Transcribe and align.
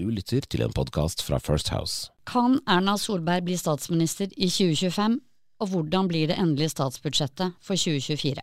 Du 0.00 0.06
lytter 0.08 0.40
til 0.48 0.62
en 0.64 0.72
podkast 0.72 1.20
fra 1.20 1.36
First 1.44 1.68
House. 1.74 2.08
Kan 2.24 2.54
Erna 2.64 2.94
Solberg 2.96 3.44
bli 3.44 3.56
statsminister 3.60 4.30
i 4.32 4.46
2025, 4.48 5.18
og 5.60 5.68
hvordan 5.68 6.08
blir 6.08 6.30
det 6.30 6.38
endelige 6.40 6.72
statsbudsjettet 6.72 7.58
for 7.60 7.76
2024? 7.76 8.40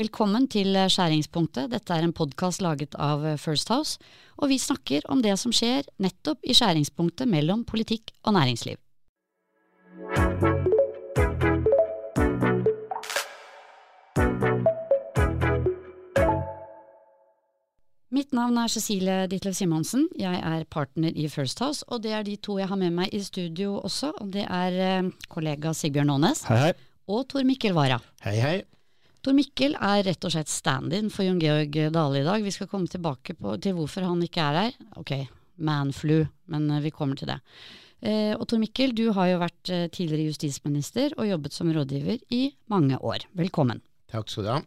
Velkommen 0.00 0.48
til 0.50 0.74
Skjæringspunktet, 0.74 1.70
dette 1.70 1.94
er 1.94 2.02
en 2.02 2.14
podkast 2.16 2.64
laget 2.66 2.96
av 2.98 3.22
First 3.38 3.70
House, 3.70 4.02
og 4.42 4.50
vi 4.50 4.58
snakker 4.58 5.06
om 5.06 5.22
det 5.22 5.36
som 5.38 5.54
skjer 5.54 5.86
nettopp 6.02 6.42
i 6.42 6.56
skjæringspunktet 6.58 7.30
mellom 7.30 7.62
politikk 7.68 8.10
og 8.26 8.34
næringsliv. 8.40 8.80
Mitt 18.12 18.34
navn 18.36 18.58
er 18.60 18.68
Cecilie 18.68 19.22
Ditlev 19.24 19.54
Simonsen. 19.56 20.02
Jeg 20.20 20.36
er 20.44 20.66
partner 20.68 21.14
i 21.16 21.30
First 21.32 21.62
House, 21.64 21.80
og 21.88 22.02
det 22.04 22.10
er 22.12 22.26
de 22.26 22.34
to 22.44 22.58
jeg 22.60 22.68
har 22.68 22.76
med 22.76 22.92
meg 22.92 23.14
i 23.16 23.22
studio 23.24 23.78
også. 23.78 24.10
Og 24.20 24.34
det 24.34 24.42
er 24.44 24.74
eh, 24.84 25.06
kollega 25.32 25.72
Sigbjørn 25.72 26.12
Aanes 26.12 26.42
Hei, 26.44 26.58
hei. 26.60 26.74
og 27.08 27.22
Tor 27.32 27.46
Mikkel 27.48 27.72
Wara. 27.72 27.96
Hei, 28.26 28.34
hei. 28.42 28.58
Tor 29.24 29.32
Mikkel 29.38 29.78
er 29.78 30.02
rett 30.04 30.26
og 30.28 30.34
slett 30.34 30.52
stand-in 30.52 31.08
for 31.14 31.24
Jon 31.24 31.40
Georg 31.40 31.78
Dale 31.94 32.20
i 32.20 32.26
dag. 32.26 32.44
Vi 32.44 32.52
skal 32.52 32.68
komme 32.68 32.90
tilbake 32.92 33.32
på, 33.38 33.54
til 33.64 33.78
hvorfor 33.78 34.04
han 34.04 34.20
ikke 34.26 34.44
er 34.44 34.58
her. 34.60 34.76
Ok, 35.00 35.14
manflu, 35.64 36.18
men 36.52 36.68
eh, 36.68 36.84
vi 36.84 36.92
kommer 36.92 37.16
til 37.16 37.32
det. 37.32 37.38
Eh, 38.04 38.34
og 38.36 38.44
Tor 38.44 38.60
Mikkel, 38.60 38.92
du 38.92 39.06
har 39.16 39.32
jo 39.32 39.40
vært 39.40 39.72
eh, 39.72 39.86
tidligere 39.88 40.28
justisminister 40.34 41.16
og 41.16 41.32
jobbet 41.32 41.56
som 41.56 41.72
rådgiver 41.72 42.20
i 42.28 42.44
mange 42.68 43.00
år. 43.00 43.24
Velkommen. 43.40 43.80
Takk 44.12 44.28
skal 44.28 44.50
du 44.50 44.52
ha. 44.58 44.60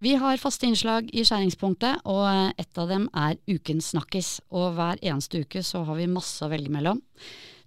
Vi 0.00 0.14
har 0.16 0.40
faste 0.40 0.64
innslag 0.64 1.10
i 1.12 1.20
skjæringspunktet, 1.28 1.98
og 2.08 2.22
eh, 2.24 2.52
et 2.62 2.78
av 2.80 2.88
dem 2.88 3.02
er 3.12 3.34
Ukens 3.52 3.90
snakkis. 3.92 4.38
Og 4.48 4.72
hver 4.78 4.96
eneste 5.04 5.42
uke 5.44 5.60
så 5.60 5.82
har 5.84 5.98
vi 5.98 6.06
masse 6.08 6.40
å 6.40 6.48
velge 6.48 6.72
mellom. 6.72 7.02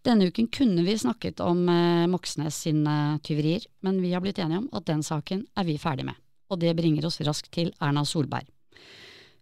Denne 0.04 0.32
uken 0.34 0.50
kunne 0.50 0.82
vi 0.82 0.96
snakket 0.98 1.44
om 1.46 1.62
eh, 1.70 2.08
Moxnes 2.10 2.58
sine 2.66 3.20
tyverier, 3.22 3.68
men 3.86 4.02
vi 4.02 4.16
har 4.16 4.26
blitt 4.26 4.42
enige 4.42 4.64
om 4.64 4.68
at 4.74 4.90
den 4.90 5.06
saken 5.06 5.46
er 5.54 5.70
vi 5.70 5.78
ferdig 5.78 6.08
med. 6.10 6.18
Og 6.50 6.58
det 6.64 6.74
bringer 6.80 7.06
oss 7.06 7.22
raskt 7.22 7.54
til 7.54 7.70
Erna 7.78 8.02
Solberg. 8.02 8.50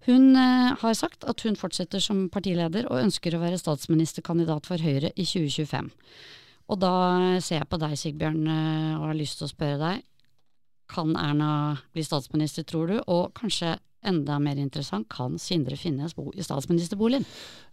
Hun 0.10 0.36
eh, 0.36 0.76
har 0.84 1.00
sagt 1.00 1.24
at 1.24 1.48
hun 1.48 1.56
fortsetter 1.56 2.04
som 2.04 2.26
partileder 2.34 2.92
og 2.92 3.06
ønsker 3.06 3.38
å 3.38 3.44
være 3.46 3.62
statsministerkandidat 3.62 4.68
for 4.68 4.84
Høyre 4.84 5.16
i 5.16 5.24
2025. 5.24 5.88
Og 6.72 6.80
da 6.84 6.94
ser 7.40 7.62
jeg 7.62 7.72
på 7.72 7.80
deg, 7.80 7.96
Sigbjørn, 8.04 8.44
eh, 8.52 8.96
og 9.00 9.14
har 9.14 9.20
lyst 9.24 9.40
til 9.40 9.48
å 9.48 9.56
spørre 9.56 9.80
deg. 9.80 10.08
Kan 10.92 11.16
Erna 11.20 11.78
bli 11.96 12.04
statsminister, 12.06 12.68
tror 12.68 12.92
du? 12.92 12.98
Og 13.08 13.32
kanskje 13.38 13.78
enda 14.08 14.40
mer 14.42 14.58
interessant, 14.58 15.08
kan 15.14 15.38
Sindre 15.40 15.78
Finnes 15.78 16.16
bo 16.18 16.32
i 16.34 16.44
statsministerboligen? 16.44 17.26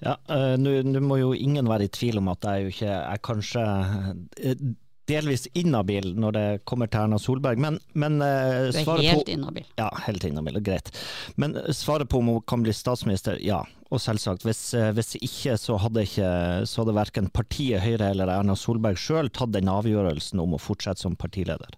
Ja, 0.04 0.18
uh, 0.28 0.54
Nå 0.60 1.00
må 1.04 1.20
jo 1.20 1.32
ingen 1.34 1.68
være 1.70 1.88
i 1.88 1.94
tvil 1.94 2.20
om 2.20 2.28
at 2.32 2.44
jeg 2.44 2.66
jo 2.66 2.74
ikke 2.74 2.98
er 2.98 3.22
kanskje 3.24 3.64
uh, 3.64 4.68
delvis 5.08 5.46
inhabil 5.58 6.12
når 6.18 6.36
det 6.36 6.46
kommer 6.68 6.90
til 6.90 7.06
Erna 7.06 7.18
Solberg, 7.22 7.60
men, 7.62 7.80
men 7.98 8.20
uh, 8.22 8.68
Du 8.72 8.78
er 8.78 9.02
helt 9.06 9.32
inhabil? 9.32 9.66
Ja, 9.80 9.88
helt 10.06 10.26
inhabil, 10.28 10.60
greit. 10.64 10.92
Men 11.40 11.56
svaret 11.74 12.10
på 12.10 12.22
om 12.22 12.32
hun 12.34 12.46
kan 12.48 12.64
bli 12.64 12.74
statsminister, 12.76 13.40
ja. 13.42 13.64
Og 13.88 14.02
selvsagt, 14.04 14.42
hvis, 14.44 14.60
hvis 14.92 15.14
ikke 15.16 15.54
så 15.56 15.78
hadde 15.80 16.02
ikke 16.04 16.30
så 16.68 16.82
hadde 16.82 16.92
verken 16.92 17.30
partiet 17.32 17.80
Høyre 17.80 18.10
eller 18.12 18.28
Erna 18.28 18.52
Solberg 18.58 19.00
sjøl 19.00 19.30
tatt 19.32 19.54
den 19.54 19.70
avgjørelsen 19.72 20.42
om 20.42 20.52
å 20.52 20.60
fortsette 20.60 21.00
som 21.00 21.16
partileder. 21.16 21.72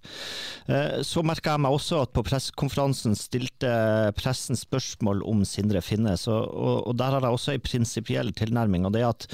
Så 1.07 1.23
merka 1.23 1.55
jeg 1.55 1.63
meg 1.63 1.77
også 1.77 2.01
at 2.03 2.15
på 2.17 2.25
pressekonferansen 2.27 3.15
stilte 3.15 3.71
pressen 4.19 4.59
spørsmål 4.59 5.23
om 5.23 5.47
Sindre 5.47 5.85
Finnes, 5.87 6.27
og, 6.27 6.51
og, 6.51 6.75
og 6.91 6.99
der 6.99 7.15
har 7.15 7.29
jeg 7.29 7.39
også 7.39 7.55
en 7.55 7.69
prinsipiell 7.69 8.35
tilnærming. 8.35 8.91
og 8.91 8.97
det 8.97 9.05
er 9.05 9.13
at 9.13 9.31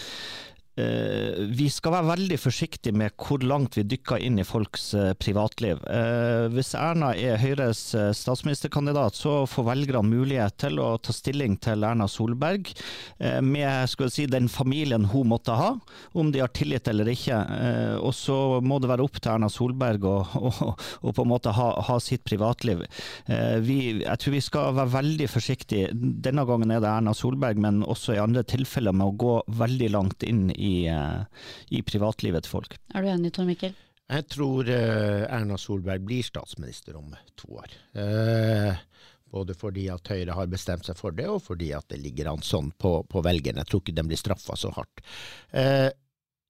Uh, 0.77 1.47
vi 1.57 1.71
skal 1.73 1.95
være 1.95 2.09
veldig 2.11 2.37
forsiktige 2.37 2.93
med 3.01 3.15
hvor 3.17 3.41
langt 3.41 3.79
vi 3.79 3.85
dykker 3.89 4.21
inn 4.21 4.37
i 4.37 4.45
folks 4.45 4.91
uh, 4.93 5.15
privatliv. 5.17 5.81
Uh, 5.89 6.53
hvis 6.53 6.75
Erna 6.77 7.15
er 7.17 7.41
Høyres 7.41 7.81
statsministerkandidat, 8.19 9.17
så 9.17 9.47
får 9.49 9.71
velgerne 9.71 10.05
mulighet 10.11 10.59
til 10.61 10.77
å 10.85 10.91
ta 11.01 11.15
stilling 11.17 11.57
til 11.65 11.85
Erna 11.87 12.05
Solberg 12.11 12.69
med 13.43 13.89
si, 14.13 14.27
den 14.29 14.49
familien 14.53 15.07
hun 15.09 15.31
måtte 15.31 15.55
ha, 15.57 15.71
om 16.19 16.29
de 16.33 16.43
har 16.43 16.53
tillit 16.55 16.89
eller 16.91 17.09
ikke. 17.09 17.39
og 18.05 18.13
så 18.15 18.37
må 18.65 18.79
det 18.83 18.91
være 18.91 19.05
opp 19.05 19.19
til 19.21 19.33
Erna 19.33 19.49
Solberg 19.53 20.05
å, 20.09 20.17
å, 20.49 20.73
å 20.77 21.15
på 21.15 21.25
en 21.25 21.31
måte 21.31 21.55
ha, 21.57 21.69
ha 21.89 21.97
sitt 22.03 22.25
privatliv. 22.29 22.85
Vi, 23.65 23.79
jeg 24.03 24.23
tror 24.23 24.37
vi 24.37 24.43
skal 24.45 24.77
være 24.77 24.95
veldig 24.97 25.29
forsiktige. 25.33 25.93
Denne 25.95 26.45
gangen 26.49 26.75
er 26.75 26.83
det 26.85 26.91
Erna 26.91 27.15
Solberg, 27.17 27.61
men 27.63 27.83
også 27.87 28.17
i 28.17 28.23
andre 28.23 28.45
tilfeller 28.47 28.97
med 28.97 29.09
å 29.09 29.17
gå 29.25 29.37
veldig 29.63 29.93
langt 29.97 30.27
inn 30.27 30.49
i 30.53 30.66
i, 30.67 30.77
i 31.71 31.83
privatlivet 31.87 32.47
til 32.47 32.59
folk. 32.59 32.79
Er 32.95 33.05
du 33.05 33.13
enig, 33.13 33.33
Tor 33.37 33.49
Mikkel? 33.49 33.75
Jeg 34.07 34.29
tror 34.31 34.69
uh, 34.71 35.27
Erna 35.27 35.57
Solberg 35.59 36.05
blir 36.07 36.27
statsminister 36.27 36.99
om 36.99 37.11
to 37.39 37.57
år. 37.59 37.73
Uh, 37.97 38.77
både 39.35 39.57
fordi 39.59 39.89
at 39.91 40.07
Høyre 40.13 40.37
har 40.39 40.51
bestemt 40.51 40.87
seg 40.87 40.99
for 40.99 41.17
det, 41.17 41.27
og 41.27 41.43
fordi 41.43 41.73
at 41.75 41.89
det 41.91 41.99
ligger 42.05 42.31
an 42.31 42.45
sånn 42.47 42.71
på, 42.79 43.01
på 43.11 43.23
velgerne. 43.27 43.65
Jeg 43.65 43.73
tror 43.73 43.83
ikke 43.83 43.97
den 43.97 44.11
blir 44.11 44.21
straffa 44.21 44.59
så 44.59 44.71
hardt. 44.77 45.03
Uh, 45.51 45.91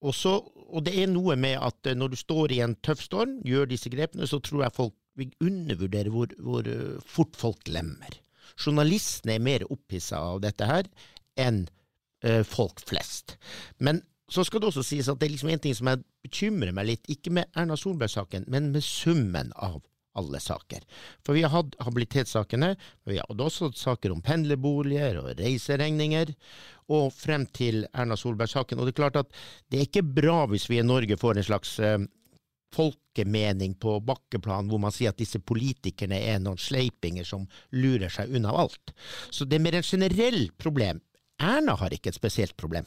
og, 0.05 0.21
og, 0.67 0.83
det 0.85 0.93
er 1.01 1.09
noe 1.09 1.39
med 1.41 1.57
at 1.65 1.89
når 1.97 2.13
du 2.13 2.19
står 2.21 2.53
i 2.53 2.61
en 2.67 2.77
tøff 2.85 3.01
storm, 3.07 3.39
gjør 3.49 3.71
disse 3.71 3.91
grepene, 3.91 4.29
så 4.29 4.43
tror 4.45 4.67
jeg 4.67 4.77
folk 4.77 4.97
vil 5.17 5.33
undervurdere 5.41 6.13
hvor, 6.13 6.35
hvor 6.45 6.69
fort 7.09 7.39
folk 7.41 7.65
glemmer. 7.65 8.19
Journalistene 8.61 9.39
er 9.39 9.43
mer 9.43 9.65
opphissa 9.73 10.21
av 10.21 10.43
dette 10.45 10.69
her 10.69 10.91
enn 11.41 11.65
folk 12.49 12.81
flest. 12.89 13.37
Men 13.79 14.01
så 14.29 14.43
skal 14.45 14.63
det 14.63 14.71
også 14.71 14.85
sies 14.87 15.09
at 15.09 15.21
det 15.21 15.29
er 15.29 15.35
liksom 15.37 15.51
en 15.53 15.61
ting 15.63 15.75
som 15.79 15.91
jeg 15.91 16.03
bekymrer 16.27 16.75
meg 16.75 16.89
litt, 16.89 17.11
ikke 17.13 17.33
med 17.37 17.51
Erna 17.59 17.77
Solberg-saken, 17.79 18.49
men 18.51 18.73
med 18.75 18.83
summen 18.85 19.53
av 19.55 19.85
alle 20.17 20.41
saker. 20.41 20.83
For 21.25 21.37
vi 21.37 21.45
har 21.45 21.53
hatt 21.53 21.77
habilitetssakene, 21.85 22.73
og 23.05 23.13
vi 23.13 23.21
har 23.21 23.45
også 23.47 23.69
hatt 23.69 23.79
saker 23.79 24.15
om 24.15 24.25
pendlerboliger 24.25 25.21
og 25.21 25.35
reiseregninger, 25.39 26.33
og 26.97 27.11
frem 27.15 27.47
til 27.55 27.85
Erna 27.93 28.19
Solberg-saken. 28.19 28.81
Og 28.81 28.89
det 28.89 28.97
er 28.97 29.03
klart 29.03 29.21
at 29.21 29.33
det 29.71 29.81
er 29.81 29.89
ikke 29.89 30.07
bra 30.07 30.45
hvis 30.51 30.69
vi 30.71 30.81
i 30.81 30.87
Norge 30.87 31.19
får 31.21 31.39
en 31.39 31.49
slags 31.51 31.77
eh, 31.83 31.99
folkemening 32.75 33.77
på 33.81 33.99
bakkeplan 34.07 34.71
hvor 34.71 34.81
man 34.83 34.95
sier 34.95 35.13
at 35.13 35.21
disse 35.21 35.41
politikerne 35.43 36.19
er 36.19 36.41
noen 36.43 36.61
sleipinger 36.61 37.27
som 37.27 37.47
lurer 37.75 38.13
seg 38.13 38.33
unna 38.37 38.55
alt. 38.65 38.95
Så 39.31 39.47
det 39.47 39.59
er 39.59 39.67
mer 39.67 39.79
en 39.79 39.87
generell 39.87 40.49
problem. 40.59 41.03
Erna 41.39 41.77
har 41.77 41.93
ikke 41.93 42.13
et 42.13 42.19
spesielt 42.19 42.57
problem 42.57 42.87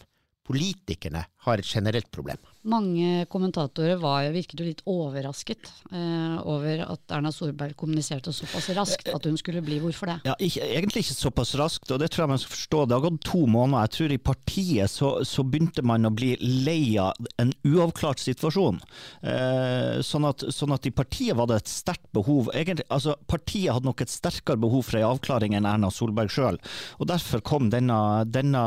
politikerne 0.49 1.23
har 1.45 1.61
et 1.61 1.69
generelt 1.69 2.09
problem. 2.11 2.39
Mange 2.68 3.24
kommentatorer 3.31 3.96
var, 4.02 4.25
virket 4.36 4.59
jo 4.59 4.66
litt 4.68 4.81
overrasket 4.90 5.70
eh, 5.96 6.40
over 6.44 6.81
at 6.84 7.14
Erna 7.16 7.31
Solberg 7.31 7.78
kommuniserte 7.80 8.34
såpass 8.36 8.68
raskt 8.75 9.08
at 9.14 9.28
hun 9.30 9.38
skulle 9.40 9.62
bli. 9.64 9.78
Hvorfor 9.80 10.12
det? 10.12 10.18
Ja, 10.28 10.34
ikke, 10.44 10.66
egentlig 10.68 11.06
ikke 11.06 11.16
såpass 11.16 11.53
raskt, 11.56 11.88
og 11.96 12.02
det 12.02 12.09
tror 12.12 12.25
jeg 12.25 12.31
man 12.34 12.42
skal 12.42 12.52
forstå. 12.58 12.81
Det 12.84 12.97
har 12.97 13.06
gått 13.06 13.22
to 13.30 13.46
måneder. 13.47 13.86
Jeg 13.88 13.94
tror 13.96 14.16
i 14.16 14.20
partiet 14.31 14.92
så, 14.92 15.12
så 15.24 15.46
begynte 15.47 15.86
man 15.88 16.09
å 16.09 16.12
bli 16.12 16.34
lei 16.42 16.97
av 17.00 17.30
en 17.40 17.53
uavklart 17.64 18.20
situasjon. 18.25 18.81
Eh, 19.24 20.03
sånn, 20.03 20.28
at, 20.28 20.44
sånn, 20.52 20.76
at, 20.76 20.91
i 20.91 20.94
partiet 21.00 21.40
var 21.40 21.47
det 21.47 21.62
et 21.62 21.72
sterkt 21.72 22.12
behov. 22.16 22.52
Egentlig, 22.52 22.90
altså 22.91 23.16
Partiet 23.30 23.72
hadde 23.72 23.88
nok 23.88 24.03
et 24.03 24.12
sterkere 24.12 24.59
behov 24.59 24.84
for 24.90 25.00
en 25.00 25.08
avklaring 25.14 25.56
enn 25.56 25.70
Erna 25.70 25.94
Solberg 25.96 26.36
sjøl. 26.36 26.59
Derfor 27.08 27.40
kom 27.46 27.72
denne, 27.72 28.26
denne 28.28 28.66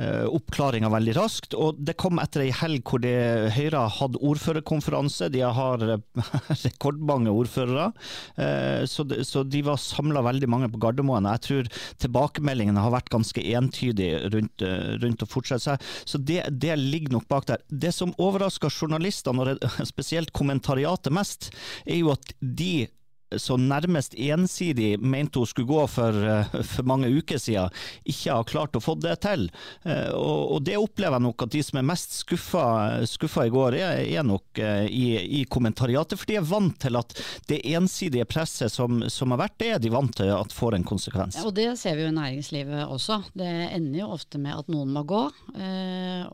eh, 0.00 0.24
oppklaringa 0.24 0.88
veldig 0.96 1.18
raskt. 1.20 1.52
og 1.52 1.76
det 1.76 1.98
kom 2.00 2.20
etter 2.22 2.46
ei 2.46 2.50
helg 2.56 2.88
hvor 2.88 3.04
det 3.04 3.17
Høyre 3.54 3.84
har 3.84 3.94
hatt 3.98 4.18
ordførerkonferanse. 4.18 5.30
De 5.32 5.42
har 5.42 5.84
rekordmange 6.64 7.32
ordførere. 7.32 7.90
Eh, 8.36 8.84
så 8.88 9.44
de, 9.44 9.62
var 9.66 9.80
samla 9.82 10.22
veldig 10.26 10.50
mange 10.50 10.70
på 10.72 10.80
Gardermoen. 10.82 11.28
Jeg 11.36 11.44
tror 11.46 11.70
tilbakemeldingene 12.04 12.84
har 12.84 12.94
vært 12.94 13.12
ganske 13.12 13.42
entydige 13.42 14.22
rundt, 14.34 14.64
eh, 14.64 14.94
rundt 15.02 15.24
å 15.24 15.30
fortsette 15.30 15.64
seg. 15.64 15.88
Så 16.08 16.20
det, 16.20 16.42
det, 16.50 16.74
ligger 16.78 17.18
nok 17.18 17.28
bak 17.30 17.48
der. 17.50 17.64
Det 17.68 17.92
som 17.94 18.14
overrasker 18.18 18.72
journalistene, 18.72 19.44
og 19.44 19.66
spesielt 19.92 20.34
kommentariatet 20.36 21.14
mest, 21.14 21.50
er 21.86 22.02
jo 22.02 22.14
at 22.14 22.34
de 22.40 22.88
så 23.36 23.56
nærmest 23.60 24.14
ensidig 24.14 24.96
mente 25.00 25.38
hun 25.38 25.46
skulle 25.46 25.68
gå 25.68 25.86
for, 25.90 26.16
eh, 26.24 26.62
for, 26.62 26.86
mange 26.88 27.08
uker 27.08 27.38
siden, 27.38 27.74
ikke 28.08 28.32
har 28.32 28.48
klart 28.48 28.78
å 28.78 28.82
få 28.82 28.94
det 29.00 29.18
til. 29.24 29.48
Eh, 29.84 30.08
og, 30.14 30.54
og, 30.54 30.62
det 30.64 30.78
opplever 30.80 31.18
jeg 31.18 31.26
nok 31.26 31.44
at 31.44 31.52
de 31.52 31.62
som 31.64 31.80
er 31.80 31.88
mest 31.90 32.16
skuffa, 32.22 32.64
skuffa 33.08 33.46
i 33.48 33.52
går, 33.52 33.78
er, 33.78 34.02
er 34.06 34.26
nok 34.26 34.62
eh, 34.62 34.86
i, 34.88 35.06
i, 35.40 35.44
kommentariatet. 35.50 36.18
For 36.20 36.30
de 36.30 36.38
er 36.40 36.48
vant 36.48 36.78
til 36.80 36.98
at 37.00 37.14
det 37.50 37.60
ensidige 37.68 38.28
presset 38.28 38.72
som, 38.72 39.02
som, 39.12 39.34
har 39.34 39.44
vært, 39.44 39.58
det 39.60 39.72
er 39.74 39.84
de 39.84 39.92
vant 39.92 40.14
til 40.16 40.32
at 40.32 40.56
får 40.56 40.78
en 40.78 40.88
konsekvens. 40.88 41.40
Ja, 41.40 41.46
og 41.48 41.56
det 41.58 41.70
ser 41.80 41.98
vi 41.98 42.06
jo 42.06 42.12
i 42.12 42.18
næringslivet 42.18 42.86
også. 42.88 43.22
Det 43.36 43.48
ender 43.68 44.04
jo 44.04 44.12
ofte 44.16 44.40
med 44.40 44.56
at 44.56 44.72
noen 44.72 44.92
må 44.94 45.04
gå, 45.08 45.24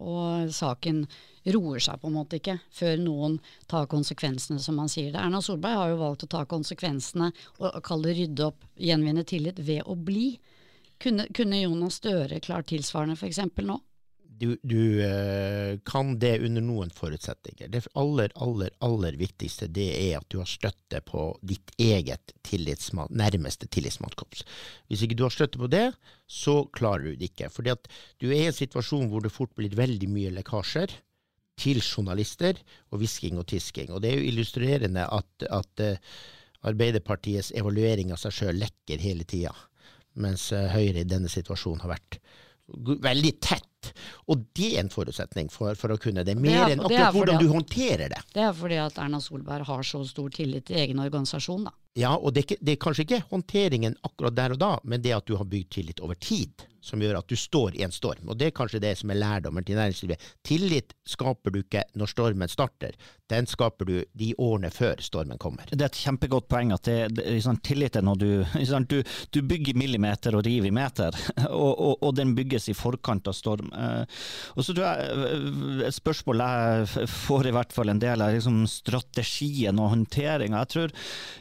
og 0.05 0.52
saken 0.55 1.05
roer 1.52 1.82
seg 1.82 2.00
på 2.00 2.11
en 2.11 2.17
måte 2.17 2.38
ikke 2.41 2.58
før 2.73 2.96
noen 3.02 3.38
tar 3.70 3.88
konsekvensene, 3.93 4.61
som 4.62 4.79
man 4.81 4.91
sier 4.93 5.12
det. 5.12 5.20
Erna 5.20 5.43
Solberg 5.44 5.81
har 5.81 5.93
jo 5.93 6.02
valgt 6.02 6.26
å 6.26 6.31
ta 6.37 6.44
konsekvensene 6.49 7.31
og 7.61 7.81
kalle 7.85 8.14
rydde 8.17 8.49
opp, 8.49 8.64
gjenvinne 8.81 9.26
tillit, 9.29 9.61
ved 9.61 9.85
å 9.85 9.96
bli. 9.96 10.35
Kunne, 11.02 11.29
kunne 11.35 11.61
Jonas 11.61 11.99
Støre 12.00 12.41
klart 12.41 12.70
tilsvarende 12.73 13.19
f.eks. 13.19 13.43
nå? 13.61 13.81
du, 14.38 14.58
du 14.62 15.02
eh, 15.05 15.79
kan 15.87 16.19
det 16.19 16.38
under 16.44 16.62
noen 16.64 16.91
forutsetninger. 16.94 17.69
Det 17.70 17.85
aller, 17.99 18.32
aller, 18.35 18.73
aller 18.85 19.17
viktigste 19.19 19.69
det 19.73 19.88
er 19.99 20.19
at 20.19 20.29
du 20.32 20.40
har 20.40 20.50
støtte 20.50 21.00
på 21.06 21.26
ditt 21.47 21.75
eget 21.81 22.35
tillitsmann, 22.47 23.12
nærmeste 23.14 23.69
tillitsmannskorps. 23.73 24.44
Hvis 24.90 25.05
ikke 25.06 25.19
du 25.19 25.26
har 25.26 25.35
støtte 25.35 25.61
på 25.61 25.70
det, 25.70 25.87
så 26.26 26.62
klarer 26.75 27.08
du 27.08 27.20
det 27.20 27.32
ikke. 27.32 27.50
Fordi 27.52 27.75
at 27.75 27.90
du 28.23 28.31
er 28.31 28.40
i 28.43 28.50
en 28.50 28.56
situasjon 28.56 29.11
hvor 29.12 29.25
det 29.25 29.35
fort 29.35 29.55
blir 29.58 29.75
veldig 29.79 30.11
mye 30.11 30.35
lekkasjer 30.40 30.99
til 31.60 31.80
journalister, 31.82 32.58
og 32.90 33.00
hvisking 33.02 33.38
og 33.38 33.46
tisking. 33.50 33.92
Og 33.94 34.02
det 34.02 34.12
er 34.12 34.20
jo 34.20 34.30
illustrerende 34.32 35.06
at, 35.06 35.46
at 35.50 35.84
uh, 35.84 36.16
Arbeiderpartiets 36.64 37.52
evaluering 37.58 38.12
av 38.14 38.20
seg 38.22 38.32
sjøl 38.32 38.62
lekker 38.62 39.02
hele 39.04 39.26
tida, 39.28 39.52
mens 40.16 40.50
uh, 40.56 40.66
Høyre 40.72 41.02
i 41.04 41.08
denne 41.08 41.28
situasjonen 41.32 41.84
har 41.84 41.94
vært 41.96 42.18
veldig 43.04 43.32
tett. 43.44 43.90
Og 44.32 44.46
det 44.56 44.70
er 44.74 44.80
en 44.80 44.88
forutsetning 44.92 45.50
for, 45.52 45.76
for 45.76 45.92
å 45.92 45.98
kunne 46.00 46.24
det, 46.24 46.32
mer 46.40 46.62
er- 46.62 46.72
enn 46.72 46.80
akkurat 46.86 47.12
hvordan 47.12 47.42
du 47.42 47.50
håndterer 47.52 48.08
det. 48.08 48.20
Det 48.32 48.40
er 48.46 48.54
fordi 48.56 48.78
at 48.80 48.96
Erna 49.04 49.20
Solberg 49.20 49.66
har 49.68 49.82
så 49.84 50.00
stor 50.08 50.30
tillit 50.32 50.64
til 50.70 50.80
egen 50.80 51.02
organisasjon, 51.04 51.66
da. 51.68 51.74
Ja, 52.00 52.14
og 52.16 52.32
det 52.34 52.46
det 52.58 52.72
er 52.72 52.80
kanskje 52.80 53.04
ikke 53.04 53.20
håndteringen 53.30 53.98
akkurat 54.02 54.34
der 54.34 54.56
og 54.56 54.62
da, 54.62 54.70
men 54.82 55.04
det 55.04 55.12
at 55.14 55.28
du 55.28 55.36
har 55.36 55.44
bygd 55.44 55.70
tillit 55.76 56.00
over 56.02 56.16
tid, 56.16 56.64
som 56.84 57.02
gjør 57.02 57.20
at 57.20 57.31
du 57.31 57.36
står 57.38 57.78
i 57.78 57.84
en 57.86 57.94
storm. 57.94 58.28
Og 58.28 58.38
det 58.38 58.50
er 58.50 58.56
kanskje 58.56 58.82
det 58.84 58.94
som 59.00 59.12
er 59.12 59.20
lærdommen 59.20 59.64
til 59.64 59.78
næringslivet. 59.81 60.22
Tillit 60.46 60.94
skaper 61.08 61.54
du 61.54 61.62
ikke 61.62 61.84
når 61.98 62.10
stormen 62.12 62.50
starter, 62.52 62.96
den 63.32 63.46
skaper 63.48 63.88
du 63.88 63.94
de 64.12 64.32
årene 64.38 64.69
før 64.72 65.00
stormen 65.00 65.40
kommer. 65.40 65.69
Det 65.70 65.81
er 65.81 65.88
et 65.88 66.00
kjempegodt 66.02 66.48
poeng 66.50 66.75
at 66.76 66.84
det, 66.84 66.98
det, 67.16 67.38
sånn, 67.44 67.60
tillit 67.64 67.96
er 67.96 68.04
når 68.04 68.20
du, 68.20 68.28
sånn, 68.69 68.88
du 68.90 68.98
Du 69.32 69.40
bygger 69.42 69.78
millimeter 69.81 70.36
og 70.36 70.44
river 70.44 70.69
i 70.69 70.75
meter, 70.75 71.16
og, 71.48 71.72
og, 71.72 71.94
og 72.04 72.12
den 72.19 72.34
bygges 72.36 72.69
i 72.69 72.76
forkant 72.76 73.30
av 73.30 73.37
storm. 73.37 73.72
Eh, 73.72 74.20
og 74.54 74.66
så 74.66 74.76
tror 74.76 74.84
jeg 74.84 75.30
eh, 75.30 75.87
Et 75.88 75.96
spørsmål 75.96 76.44
jeg 76.44 77.08
får 77.14 77.48
i 77.48 77.54
hvert 77.56 77.72
fall 77.75 77.92
en 77.92 78.02
del, 78.02 78.20
er 78.20 78.37
liksom 78.37 78.64
strategien 78.70 79.80
og 79.80 79.92
håndteringa. 79.94 80.60
Jeg 80.64 80.72
tror 80.75 80.94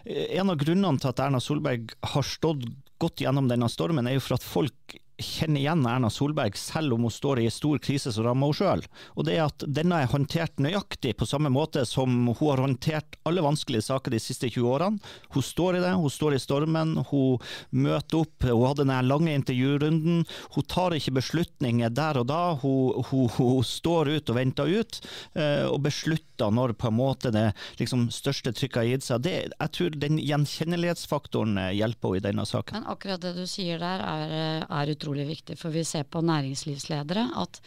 eh, 0.06 0.40
en 0.40 0.54
av 0.54 0.60
grunnene 0.64 1.04
til 1.04 1.12
at 1.12 1.24
Erna 1.28 1.44
Solberg 1.44 1.92
har 2.14 2.28
stått 2.28 2.64
godt 3.04 3.24
gjennom 3.26 3.50
denne 3.52 3.68
stormen, 3.72 4.08
er 4.08 4.18
jo 4.18 4.24
for 4.24 4.38
at 4.38 4.48
folk 4.48 4.98
kjenner 5.18 5.62
igjen 5.62 5.86
Erna 5.86 6.10
Solberg, 6.10 6.58
selv 6.58 6.96
om 6.96 7.06
hun 7.08 7.14
står 7.14 7.40
i 7.40 7.46
en 7.48 7.54
stor 7.54 7.80
krise 7.84 8.12
som 8.14 8.26
rammer 8.26 8.50
henne 8.50 8.58
sjøl. 8.58 8.84
Og 9.18 9.28
det 9.28 9.38
er 9.38 9.46
at 9.46 9.66
denne 9.68 10.02
er 10.04 10.12
håndtert 10.12 10.62
nøyaktig 10.64 11.16
på 11.20 11.28
samme 11.30 11.52
måte 11.54 11.86
som 11.88 12.32
hun 12.32 12.36
har 12.40 12.64
håndtert 12.64 13.18
alle 13.28 13.44
vanskelige 13.46 13.88
saker 13.88 14.14
de 14.14 14.22
siste 14.22 14.50
20 14.50 14.70
årene. 14.70 15.14
Hun 15.34 15.46
står 15.46 15.78
i 15.78 15.84
det, 15.84 15.94
hun 16.00 16.12
står 16.12 16.38
i 16.38 16.42
stormen, 16.42 16.96
hun 17.10 17.42
møter 17.70 18.24
opp. 18.24 18.48
Hun 18.48 18.66
hadde 18.68 18.88
den 18.88 19.10
lange 19.10 19.36
intervjurunden. 19.38 20.24
Hun 20.56 20.68
tar 20.70 20.98
ikke 20.98 21.18
beslutninger 21.20 21.94
der 21.94 22.20
og 22.22 22.28
da, 22.32 22.42
hun, 22.64 23.04
hun, 23.10 23.30
hun 23.38 23.64
står 23.68 24.16
ut 24.18 24.34
og 24.34 24.40
venter 24.40 24.70
ut, 24.70 25.00
eh, 25.38 25.66
og 25.68 25.82
beslutter 25.86 26.52
når 26.54 26.76
på 26.80 26.90
en 26.90 26.98
måte 26.98 27.32
det 27.34 27.46
liksom, 27.80 28.08
største 28.14 28.54
trykket 28.56 28.82
har 28.82 28.90
gitt 28.90 29.08
seg. 29.08 29.24
Det, 29.26 29.36
jeg 29.54 29.74
tror 29.78 29.98
den 30.02 30.20
gjenkjennelighetsfaktoren 30.22 31.58
eh, 31.68 31.72
hjelper 31.78 32.14
henne 32.16 32.22
i 32.22 32.26
denne 32.28 32.48
saken. 32.50 32.80
Men 32.80 32.92
akkurat 32.92 33.24
det 33.24 33.36
du 33.38 33.46
sier 33.50 33.82
der 33.82 34.04
er, 34.04 34.36
eh, 34.40 34.66
er 34.68 34.94
utrolig 34.94 35.13
viktig, 35.16 35.58
for 35.60 35.70
vi 35.70 35.84
ser 35.86 36.04
på 36.04 36.22
næringslivsledere 36.26 37.30
at 37.40 37.60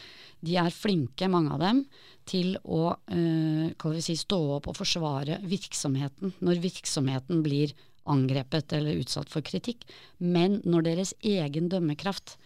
de 0.45 0.57
er 0.59 0.69
flinke, 0.69 1.29
mange 1.31 1.53
av 1.55 1.59
dem, 1.63 1.85
til 2.27 2.57
å 2.67 2.91
eh, 3.07 3.71
vi 3.93 4.01
si, 4.03 4.15
stå 4.19 4.39
opp 4.57 4.67
og 4.67 4.75
forsvare 4.75 5.39
virksomheten 5.47 6.33
når 6.43 6.59
virksomheten 6.59 7.41
blir 7.45 7.71
angrepet 8.07 8.73
eller 8.73 8.99
utsatt 9.01 9.29
for 9.31 9.41
kritikk. 9.41 9.85
Men 10.19 10.61
når 10.67 10.85
deres 10.91 11.13
egen 11.23 11.69
dømmekraft 11.71 12.37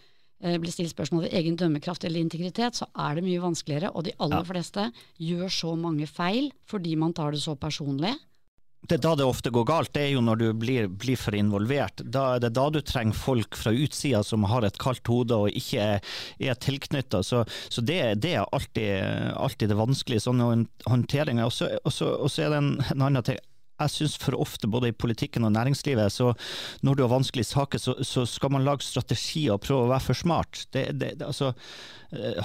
eh, 0.42 0.57
blir 0.62 0.74
stilt 0.74 0.94
spørsmål 0.94 1.27
ved 1.27 1.33
egen 1.42 1.57
dømmekraft 1.59 2.06
eller 2.06 2.21
integritet, 2.21 2.77
så 2.77 2.88
er 2.98 3.18
det 3.18 3.25
mye 3.25 3.42
vanskeligere. 3.44 3.92
Og 3.95 4.06
de 4.06 4.15
aller 4.19 4.42
Ja. 4.42 4.50
fleste 4.53 4.92
gjør 5.19 5.50
så 5.50 5.75
mange 5.77 6.07
feil 6.07 6.51
fordi 6.65 6.95
man 6.98 7.13
tar 7.13 7.31
det 7.31 7.42
så 7.42 7.56
personlig. 7.57 8.15
Det 8.81 8.98
er 8.98 9.04
da 9.04 9.12
det 9.19 9.28
ofte 9.30 9.51
går 9.54 9.66
galt, 9.69 9.92
det 9.94 10.01
er 10.07 10.13
jo 10.16 10.24
når 10.25 10.39
du 10.42 10.48
blir, 10.57 10.88
blir 10.89 11.19
for 11.19 11.38
involvert. 11.38 12.01
Da 12.01 12.36
er 12.36 12.42
det 12.44 12.54
da 12.57 12.66
du 12.74 12.80
trenger 12.81 13.18
folk 13.18 13.57
fra 13.60 13.74
utsida 13.78 14.24
som 14.25 14.48
har 14.50 14.66
et 14.66 14.80
kaldt 14.81 15.07
hode 15.12 15.38
og 15.38 15.54
ikke 15.54 15.86
er, 15.98 16.10
er 16.42 16.57
tilknytta. 16.57 17.22
Så, 17.24 17.44
så 17.69 17.83
det, 17.86 18.01
det 18.25 18.33
er 18.39 18.50
alltid, 18.50 19.06
alltid 19.38 19.72
det 19.72 19.78
vanskelige. 19.80 20.25
Sånn 20.25 20.66
håndtering. 20.89 21.44
Og 21.45 21.54
så 21.54 22.10
er 22.42 22.54
det 22.54 22.57
en, 22.57 22.74
en 22.89 23.07
annen 23.07 23.30
ting. 23.30 23.39
Jeg 23.81 23.94
syns 23.95 24.18
for 24.22 24.38
ofte, 24.38 24.69
både 24.69 24.92
i 24.92 24.98
politikken 24.98 25.45
og 25.48 25.56
næringslivet, 25.56 26.13
så 26.13 26.31
når 26.86 26.98
du 26.98 27.04
har 27.06 27.13
vanskelige 27.16 27.50
saker, 27.50 27.81
så, 27.81 27.95
så 28.06 28.27
skal 28.30 28.54
man 28.54 28.66
lage 28.66 28.86
strategier 28.86 29.56
og 29.56 29.63
prøve 29.66 29.88
å 29.88 29.92
være 29.94 30.06
for 30.10 30.22
smart. 30.22 30.66
Det, 30.74 30.86
det, 31.01 31.16
altså, 31.25 31.54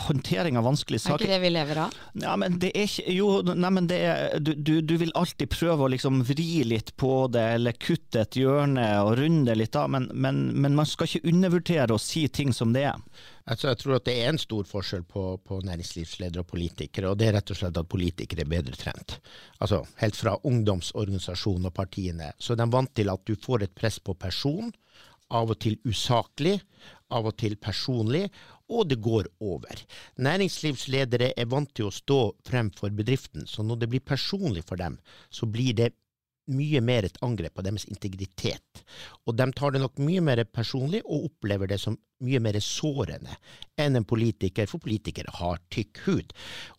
håndtering 0.06 0.58
av 0.58 0.64
vanskelige 0.64 1.02
saker. 1.02 1.24
Er 1.24 1.26
ikke 1.26 1.34
det 1.34 1.42
vi 1.42 1.50
lever 1.50 1.80
av? 1.82 1.94
ja, 2.22 2.34
men 2.38 2.58
det 2.62 2.70
er 2.70 2.86
ikke 2.86 3.14
Jo, 3.16 3.28
nei, 3.48 3.70
men 3.74 3.88
det 3.90 3.98
er 4.06 4.38
du, 4.38 4.52
du, 4.54 4.74
du 4.80 4.94
vil 5.00 5.14
alltid 5.18 5.50
prøve 5.50 5.86
å 5.86 5.90
liksom 5.90 6.20
vri 6.28 6.62
litt 6.68 6.92
på 7.00 7.26
det, 7.34 7.44
eller 7.58 7.78
kutte 7.82 8.22
et 8.22 8.38
hjørne 8.38 8.86
og 9.02 9.16
runde 9.18 9.56
litt 9.58 9.78
av, 9.78 9.90
men, 9.90 10.06
men, 10.14 10.44
men 10.54 10.78
man 10.78 10.86
skal 10.86 11.10
ikke 11.10 11.32
undervurdere 11.32 11.96
å 11.96 12.02
si 12.02 12.26
ting 12.28 12.54
som 12.54 12.76
det 12.76 12.86
er. 12.92 13.02
Altså, 13.46 13.68
jeg 13.70 13.78
tror 13.82 13.98
at 13.98 14.06
det 14.08 14.16
er 14.20 14.32
en 14.32 14.40
stor 14.42 14.66
forskjell 14.66 15.04
på, 15.06 15.24
på 15.46 15.60
næringslivsledere 15.66 16.42
og 16.42 16.50
politikere, 16.50 17.10
og 17.10 17.20
det 17.20 17.28
er 17.28 17.36
rett 17.38 17.52
og 17.54 17.58
slett 17.60 17.78
at 17.78 17.90
politikere 17.90 18.42
er 18.42 18.50
bedre 18.50 18.78
trent. 18.78 19.18
Altså, 19.62 19.84
Helt 20.00 20.18
fra 20.18 20.34
ungdomsorganisasjonen 20.46 21.70
og 21.70 21.74
partiene, 21.76 22.32
så 22.42 22.54
er 22.54 22.62
de 22.62 22.70
vant 22.74 22.90
til 22.94 23.12
at 23.12 23.22
du 23.26 23.36
får 23.38 23.66
et 23.66 23.78
press 23.78 24.00
på 24.02 24.14
person, 24.18 24.72
av 25.34 25.50
og 25.50 25.58
til 25.62 25.78
usaklig, 25.86 26.60
av 27.14 27.28
og 27.30 27.36
til 27.38 27.56
personlig, 27.60 28.26
og 28.72 28.88
det 28.90 28.98
går 29.02 29.28
over. 29.44 29.82
Næringslivsledere 30.18 31.32
er 31.38 31.50
vant 31.50 31.70
til 31.76 31.88
å 31.88 31.94
stå 31.94 32.20
frem 32.46 32.72
for 32.74 32.94
bedriften, 32.94 33.46
så 33.46 33.62
når 33.62 33.82
det 33.82 33.90
blir 33.92 34.06
personlig 34.06 34.64
for 34.66 34.80
dem, 34.80 34.98
så 35.30 35.46
blir 35.46 35.76
det 35.78 35.92
mye 36.46 36.80
mer 36.84 37.06
et 37.06 37.18
angrep 37.26 37.56
på 37.58 37.64
deres 37.66 37.86
integritet. 37.90 38.82
Og 39.26 39.34
de 39.38 39.46
tar 39.56 39.74
det 39.74 39.82
nok 39.82 39.98
mye 40.02 40.22
mer 40.22 40.44
personlig 40.46 41.02
og 41.04 41.30
opplever 41.30 41.70
det 41.70 41.80
som 41.82 41.98
mye 42.24 42.40
mer 42.40 42.58
sårende 42.64 43.36
enn 43.80 43.98
en 43.98 44.06
politiker, 44.08 44.68
for 44.70 44.82
politikere 44.82 45.32
har 45.40 45.60
tykk 45.72 46.04
hud. 46.06 46.32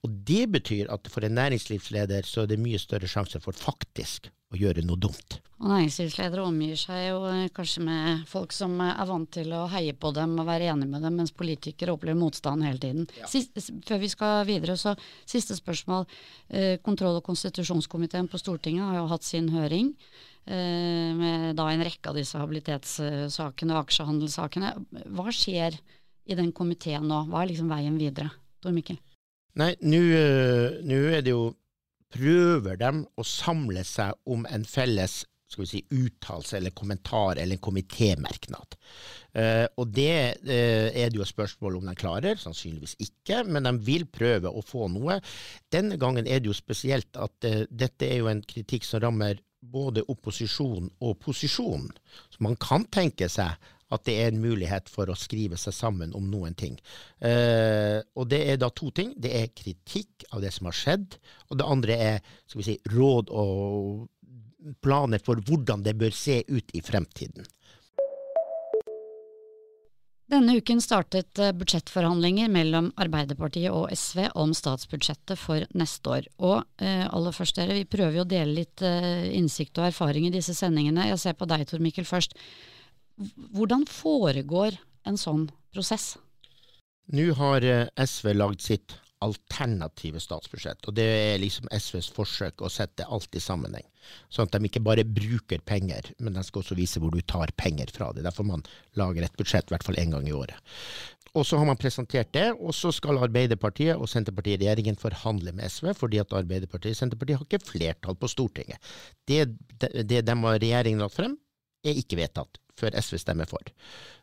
Og 0.06 0.16
det 0.28 0.48
betyr 0.56 0.90
at 0.94 1.12
for 1.14 1.26
en 1.26 1.38
næringslivsleder 1.38 2.26
så 2.26 2.46
er 2.46 2.54
det 2.54 2.62
mye 2.62 2.82
større 2.82 3.10
sjanse 3.12 3.42
for 3.44 3.58
faktisk 3.58 4.32
å 4.54 4.58
gjøre 4.58 4.84
noe 4.88 5.00
dumt. 5.00 5.40
Og 5.58 5.72
næringslivsledere 5.72 6.44
omgir 6.46 6.78
seg 6.80 7.02
jo 7.10 7.24
eh, 7.28 7.48
kanskje 7.54 7.82
med 7.84 8.28
folk 8.30 8.54
som 8.56 8.76
eh, 8.84 8.94
er 8.94 9.10
vant 9.10 9.30
til 9.34 9.52
å 9.58 9.66
heie 9.74 9.96
på 9.98 10.12
dem 10.16 10.38
og 10.38 10.48
være 10.48 10.70
enig 10.72 10.88
med 10.92 11.04
dem, 11.04 11.18
mens 11.20 11.34
politikere 11.36 11.96
opplever 11.96 12.20
motstand 12.20 12.64
hele 12.66 12.80
tiden. 12.82 13.08
Ja. 13.18 13.28
Siste, 13.32 13.64
før 13.88 14.00
vi 14.04 14.12
skal 14.14 14.46
videre, 14.48 14.78
så 14.80 14.94
siste 15.26 15.58
spørsmål. 15.58 16.08
Eh, 16.48 16.78
kontroll- 16.86 17.20
og 17.20 17.26
konstitusjonskomiteen 17.28 18.30
på 18.32 18.40
Stortinget 18.40 18.86
har 18.86 19.02
jo 19.02 19.10
hatt 19.12 19.28
sin 19.28 19.50
høring. 19.56 19.92
Eh, 20.48 21.14
Med 21.18 21.56
da 21.60 21.68
en 21.72 21.84
rekke 21.86 22.12
av 22.12 22.18
disse 22.18 22.40
habilitetssakene 22.40 23.76
og 23.76 23.86
aksjehandelssakene. 23.86 24.74
Hva 25.16 25.34
skjer 25.36 25.78
i 26.28 26.38
den 26.38 26.52
komiteen 26.56 27.08
nå? 27.08 27.24
Hva 27.30 27.44
er 27.44 27.52
liksom 27.54 27.72
veien 27.72 28.00
videre? 28.00 28.32
Tor 28.64 28.76
Mikkel? 28.76 29.00
Nei, 29.58 29.74
nå 29.82 30.02
eh, 30.18 31.18
er 31.18 31.24
det 31.26 31.34
jo 31.36 31.54
Prøver 32.08 32.78
de 32.80 33.02
å 33.20 33.24
samle 33.28 33.82
seg 33.84 34.16
om 34.32 34.46
en 34.48 34.64
felles 34.64 35.26
skal 35.48 35.64
vi 35.64 35.70
si, 35.70 35.82
uttalelse 35.96 36.58
eller 36.58 36.76
kommentar 36.76 37.40
eller 37.40 37.56
en 37.56 37.64
komitémerknad. 37.64 38.76
Uh, 39.38 39.66
og 39.80 39.94
det 39.96 40.40
uh, 40.44 40.88
er 40.92 41.12
det 41.12 41.20
jo 41.20 41.28
spørsmål 41.28 41.80
om 41.80 41.88
de 41.88 41.96
klarer, 42.00 42.40
sannsynligvis 42.42 42.98
ikke, 43.04 43.44
men 43.48 43.68
de 43.68 43.74
vil 43.88 44.08
prøve 44.12 44.52
å 44.52 44.64
få 44.66 44.90
noe. 44.92 45.20
Denne 45.74 46.00
gangen 46.02 46.28
er 46.28 46.42
det 46.42 46.52
jo 46.52 46.58
spesielt 46.58 47.20
at 47.20 47.48
uh, 47.48 47.64
dette 47.70 48.10
er 48.10 48.20
jo 48.20 48.32
en 48.32 48.44
kritikk 48.44 48.88
som 48.88 49.04
rammer 49.06 49.40
både 49.62 50.04
opposisjon 50.12 50.90
og 51.02 51.18
posisjon. 51.24 51.90
Så 52.30 52.44
man 52.46 52.56
kan 52.62 52.86
tenke 52.94 53.30
seg 53.32 53.58
at 53.88 54.04
det 54.04 54.18
er 54.20 54.34
en 54.34 54.42
mulighet 54.44 54.90
for 54.92 55.08
å 55.08 55.16
skrive 55.16 55.58
seg 55.60 55.76
sammen 55.76 56.14
om 56.18 56.26
noen 56.28 56.58
ting. 56.60 56.76
Eh, 57.24 58.00
og 58.20 58.28
det 58.32 58.42
er 58.52 58.60
da 58.60 58.70
to 58.76 58.92
ting. 58.92 59.14
Det 59.16 59.32
er 59.32 59.54
kritikk 59.56 60.28
av 60.36 60.44
det 60.44 60.52
som 60.56 60.68
har 60.68 60.76
skjedd, 60.76 61.16
og 61.48 61.60
det 61.60 61.68
andre 61.68 62.00
er 62.10 62.18
si, 62.52 62.76
råd 62.92 63.32
og 63.32 64.08
planer 64.84 65.24
for 65.24 65.40
hvordan 65.40 65.86
det 65.86 65.96
bør 66.00 66.12
se 66.16 66.42
ut 66.50 66.76
i 66.76 66.84
fremtiden. 66.84 67.48
Denne 70.28 70.58
uken 70.60 70.82
startet 70.84 71.40
eh, 71.40 71.54
budsjettforhandlinger 71.56 72.50
mellom 72.52 72.90
Arbeiderpartiet 73.00 73.72
og 73.72 73.88
SV 73.96 74.26
om 74.36 74.52
statsbudsjettet 74.56 75.40
for 75.40 75.64
neste 75.80 76.12
år. 76.12 76.28
Og 76.44 76.84
eh, 76.84 77.06
aller 77.08 77.36
først 77.36 77.56
dere, 77.56 77.78
vi 77.80 77.88
prøver 77.88 78.20
jo 78.20 78.26
å 78.26 78.28
dele 78.28 78.58
litt 78.60 78.84
eh, 78.84 79.30
innsikt 79.38 79.80
og 79.80 79.88
erfaring 79.88 80.28
i 80.28 80.34
disse 80.34 80.56
sendingene. 80.58 81.08
Jeg 81.14 81.22
ser 81.24 81.38
på 81.40 81.48
deg 81.48 81.64
Tor 81.70 81.84
Mikkel 81.84 82.08
først. 82.08 82.36
Hvordan 83.56 83.88
foregår 83.88 84.76
en 85.08 85.16
sånn 85.18 85.48
prosess? 85.72 86.18
Nå 87.16 87.32
har 87.40 87.64
eh, 87.64 87.88
SV 87.96 88.34
lagd 88.36 88.68
sitt 88.68 89.00
alternative 89.26 90.22
statsbudsjett, 90.22 90.86
og 90.88 90.96
det 90.98 91.06
er 91.06 91.42
liksom 91.42 91.70
SVs 91.74 92.10
forsøk 92.14 92.62
å 92.62 92.72
sette 92.72 93.08
alt 93.10 93.34
i 93.36 93.42
sammenheng. 93.42 93.86
Sånn 94.30 94.48
at 94.48 94.56
de 94.56 94.70
ikke 94.70 94.84
bare 94.86 95.06
bruker 95.08 95.64
penger, 95.66 96.12
men 96.22 96.38
de 96.38 96.44
skal 96.46 96.62
også 96.62 96.78
vise 96.78 97.02
hvor 97.02 97.14
du 97.14 97.22
tar 97.26 97.52
penger 97.60 97.92
fra 97.94 98.12
det. 98.14 98.26
Derfor 98.28 98.48
man 98.48 98.66
lager 99.00 99.26
et 99.26 99.38
budsjett, 99.40 99.68
i 99.68 99.76
hvert 99.76 99.88
fall 99.88 100.00
én 100.00 100.14
gang 100.14 100.28
i 100.30 100.36
året. 100.36 100.58
og 101.38 101.46
så 101.46 101.58
har 101.60 101.68
man 101.70 101.78
presentert 101.78 102.32
det, 102.34 102.48
og 102.58 102.74
så 102.74 102.90
skal 102.96 103.20
Arbeiderpartiet 103.22 104.00
og 104.00 104.10
Senterpartiet 104.10 104.58
i 104.58 104.66
regjeringen 104.66 104.96
forhandle 104.98 105.52
med 105.54 105.70
SV, 105.70 105.92
fordi 105.94 106.22
at 106.22 106.34
Arbeiderpartiet 106.34 106.96
og 106.96 107.02
Senterpartiet 107.02 107.38
har 107.38 107.46
ikke 107.46 107.68
flertall 107.68 108.18
på 108.18 108.30
Stortinget. 108.32 108.80
Det, 109.28 109.44
det, 109.78 109.92
det 110.10 110.24
de 110.26 110.38
har 110.46 110.58
regjeringen 110.58 111.04
lagt 111.04 111.18
frem, 111.20 111.36
er 111.90 112.00
ikke 112.02 112.20
vedtatt 112.20 112.62
før 112.78 112.94
SV 113.02 113.18
stemmer 113.22 113.50
for. 113.50 113.74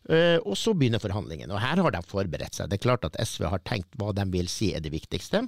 Uh, 0.07 0.39
og 0.45 0.55
så 0.59 0.75
begynner 0.79 1.03
forhandlingene. 1.03 1.51
Og 1.55 1.63
her 1.63 1.83
har 1.83 1.95
de 1.95 2.03
forberedt 2.07 2.57
seg. 2.57 2.71
Det 2.71 2.79
er 2.79 2.87
klart 2.87 3.07
at 3.09 3.19
SV 3.19 3.49
har 3.51 3.63
tenkt 3.67 3.99
hva 3.99 4.13
de 4.15 4.27
vil 4.31 4.51
si 4.53 4.71
er 4.77 4.85
det 4.85 4.95
viktigste. 4.95 5.45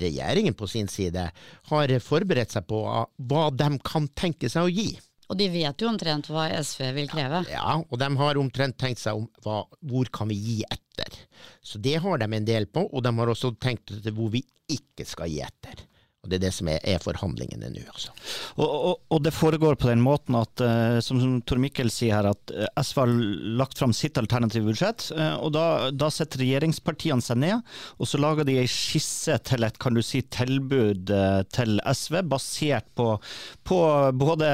Regjeringen 0.00 0.56
på 0.56 0.68
sin 0.68 0.88
side 0.90 1.28
har 1.70 1.94
forberedt 2.04 2.54
seg 2.54 2.66
på 2.68 2.82
hva 2.84 3.46
de 3.56 3.68
kan 3.84 4.08
tenke 4.18 4.50
seg 4.52 4.68
å 4.68 4.72
gi. 4.72 4.90
Og 5.32 5.38
de 5.40 5.46
vet 5.48 5.80
jo 5.80 5.88
omtrent 5.88 6.28
hva 6.28 6.48
SV 6.60 6.90
vil 6.96 7.08
kreve. 7.08 7.44
Ja, 7.48 7.78
og 7.80 8.00
de 8.00 8.08
har 8.18 8.40
omtrent 8.40 8.76
tenkt 8.80 9.00
seg 9.00 9.16
om 9.16 9.28
hva, 9.44 9.62
hvor 9.88 10.10
kan 10.12 10.28
vi 10.28 10.36
gi 10.36 10.58
etter. 10.66 11.16
Så 11.64 11.80
det 11.80 11.96
har 12.04 12.20
de 12.20 12.28
en 12.28 12.48
del 12.48 12.68
på, 12.68 12.84
og 12.84 13.04
de 13.06 13.14
har 13.16 13.32
også 13.32 13.54
tenkt 13.62 13.94
hvor 14.10 14.28
vi 14.34 14.42
ikke 14.72 15.06
skal 15.08 15.32
gi 15.32 15.40
etter. 15.44 15.86
Og 16.22 16.30
Det 16.30 16.36
er 16.36 16.42
det 16.44 16.52
som 16.54 16.68
er, 16.70 16.76
er 16.86 17.00
forhandlingene 17.02 17.66
nå. 17.74 17.80
Altså. 17.90 18.12
Og, 18.54 18.68
og, 18.70 19.00
og, 19.10 19.18
det 19.26 19.32
foregår 19.34 19.74
på 19.74 19.88
den 19.88 20.04
måten 20.04 20.36
at, 20.38 20.62
uh, 20.62 21.00
som, 21.02 21.18
som 21.18 21.40
Tor 21.42 21.58
Mikkel 21.58 21.88
sier 21.90 22.14
her, 22.14 22.28
at 22.30 22.52
uh, 22.54 22.68
SV 22.78 23.00
har 23.00 23.14
lagt 23.58 23.80
fram 23.80 23.90
sitt 23.90 24.20
alternative 24.20 24.68
budsjett. 24.68 25.08
Uh, 25.18 25.34
og 25.42 25.50
da, 25.56 25.64
da, 25.90 26.12
setter 26.14 26.44
regjeringspartiene 26.44 27.26
seg 27.26 27.40
ned, 27.42 27.72
og 27.98 28.06
så 28.06 28.20
lager 28.22 28.46
de 28.46 28.54
ei 28.60 28.68
skisse 28.70 29.34
til 29.48 29.66
et 29.66 29.80
kan 29.82 29.98
du 29.98 30.02
si, 30.06 30.20
tilbud 30.22 31.10
til 31.50 31.82
SV, 31.90 32.20
basert 32.30 32.86
på, 32.94 33.08
på, 33.66 33.80
både 34.14 34.46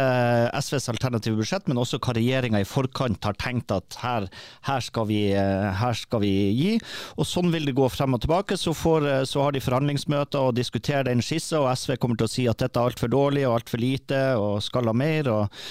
SVs 0.56 0.88
alternative 0.94 1.36
budsjett, 1.36 1.68
men 1.68 1.82
også 1.82 2.00
hva 2.00 2.16
regjeringa 2.16 2.62
i 2.64 2.68
forkant 2.68 3.28
har 3.28 3.36
tenkt 3.36 3.74
at 3.76 4.00
her, 4.00 4.30
her, 4.70 4.86
skal 4.88 5.10
vi, 5.10 5.20
her, 5.36 6.00
skal 6.00 6.24
vi, 6.24 6.32
gi. 6.56 6.72
Og 7.20 7.28
sånn 7.28 7.52
vil 7.52 7.68
det 7.68 7.76
gå 7.76 7.92
frem 7.92 8.16
og 8.16 8.24
tilbake. 8.24 8.56
Så, 8.56 8.72
får, 8.72 9.10
så 9.28 9.44
har 9.44 9.52
de 9.52 9.64
forhandlingsmøter 9.64 10.48
og 10.48 10.56
diskuterer 10.56 11.10
den 11.10 11.20
skissa 11.24 11.57
og 11.58 11.70
SV 11.74 11.96
kommer 12.00 12.18
til 12.18 12.28
å 12.28 12.32
si 12.32 12.46
at 12.50 12.60
dette 12.62 12.78
er 12.78 12.90
altfor 12.90 13.10
dårlig 13.12 13.46
og 13.48 13.58
altfor 13.58 13.82
lite 13.82 14.20
og 14.40 14.62
skal 14.64 14.90
ha 14.90 14.94
mer. 14.96 15.30
Og, 15.32 15.62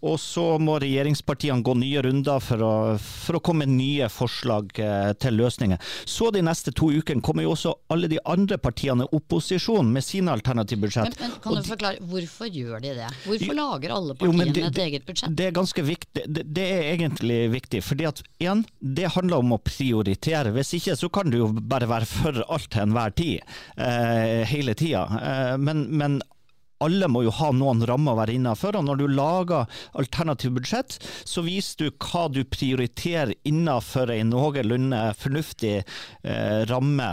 og, 0.00 0.16
så 0.20 0.44
må 0.62 0.78
regjeringspartiene 0.82 1.64
gå 1.64 1.74
nye 1.80 2.02
runder 2.04 2.42
for 2.42 2.64
å, 2.64 2.74
for 2.98 3.38
å 3.38 3.42
komme 3.44 3.64
med 3.64 3.76
nye 3.78 4.08
forslag 4.12 4.72
eh, 4.82 5.12
til 5.20 5.38
løsninger. 5.38 5.80
Så 6.08 6.30
de 6.34 6.42
neste 6.44 6.72
to 6.76 6.90
ukene 6.92 7.24
kommer 7.24 7.46
jo 7.46 7.54
også 7.54 7.74
alle 7.92 8.10
de 8.10 8.18
andre 8.28 8.58
partiene 8.60 9.06
i 9.06 9.16
opposisjon 9.16 9.90
med 9.94 10.04
sine 10.04 10.32
alternative 10.34 10.84
budsjett. 10.84 11.14
Men, 11.20 11.34
men 11.34 11.40
Kan 11.44 11.58
du 11.58 11.68
forklare, 11.68 12.02
hvorfor 12.10 12.50
gjør 12.50 12.82
de 12.84 12.94
det? 12.98 13.10
Hvorfor 13.24 13.58
lager 13.58 13.96
alle 13.96 14.18
partiene 14.18 14.48
jo, 14.48 14.56
det, 14.58 14.66
et 14.70 14.82
eget 14.86 15.08
budsjett? 15.08 15.36
Det 15.38 15.48
er 15.48 15.56
ganske 15.56 15.86
viktig. 15.86 16.26
Det, 16.26 16.46
det, 16.58 16.68
er 16.74 16.90
egentlig 16.94 17.40
viktig. 17.54 17.82
fordi 17.84 18.08
at 18.10 18.22
igjen, 18.42 18.64
det 18.80 19.12
handler 19.14 19.44
om 19.44 19.56
å 19.56 19.62
prioritere. 19.62 20.54
Hvis 20.56 20.74
ikke 20.80 20.98
så 20.98 21.10
kan 21.12 21.32
du 21.32 21.40
jo 21.40 21.50
bare 21.54 21.88
være 21.90 22.08
for 22.10 22.44
alt 22.44 22.70
til 22.72 22.86
enhver 22.86 23.14
tid. 23.16 23.56
Eh, 23.76 24.42
hele 24.50 24.76
tida. 24.78 25.06
Eh, 25.20 25.56
men, 25.60 25.86
men 25.94 26.20
alle 26.84 27.08
må 27.10 27.24
jo 27.24 27.34
ha 27.38 27.50
noen 27.54 27.82
rammer 27.88 28.14
å 28.14 28.20
være 28.20 28.36
innenfor. 28.36 28.78
Og 28.78 28.86
når 28.86 29.00
du 29.00 29.06
lager 29.12 29.80
alternativt 29.98 30.56
budsjett, 30.58 30.98
så 31.24 31.44
viser 31.46 31.84
du 31.84 32.04
hva 32.04 32.26
du 32.32 32.42
prioriterer 32.44 33.34
innenfor 33.48 34.12
en 34.14 34.32
noenlunde 34.32 35.00
fornuftig 35.18 35.74
eh, 35.80 36.60
ramme 36.70 37.10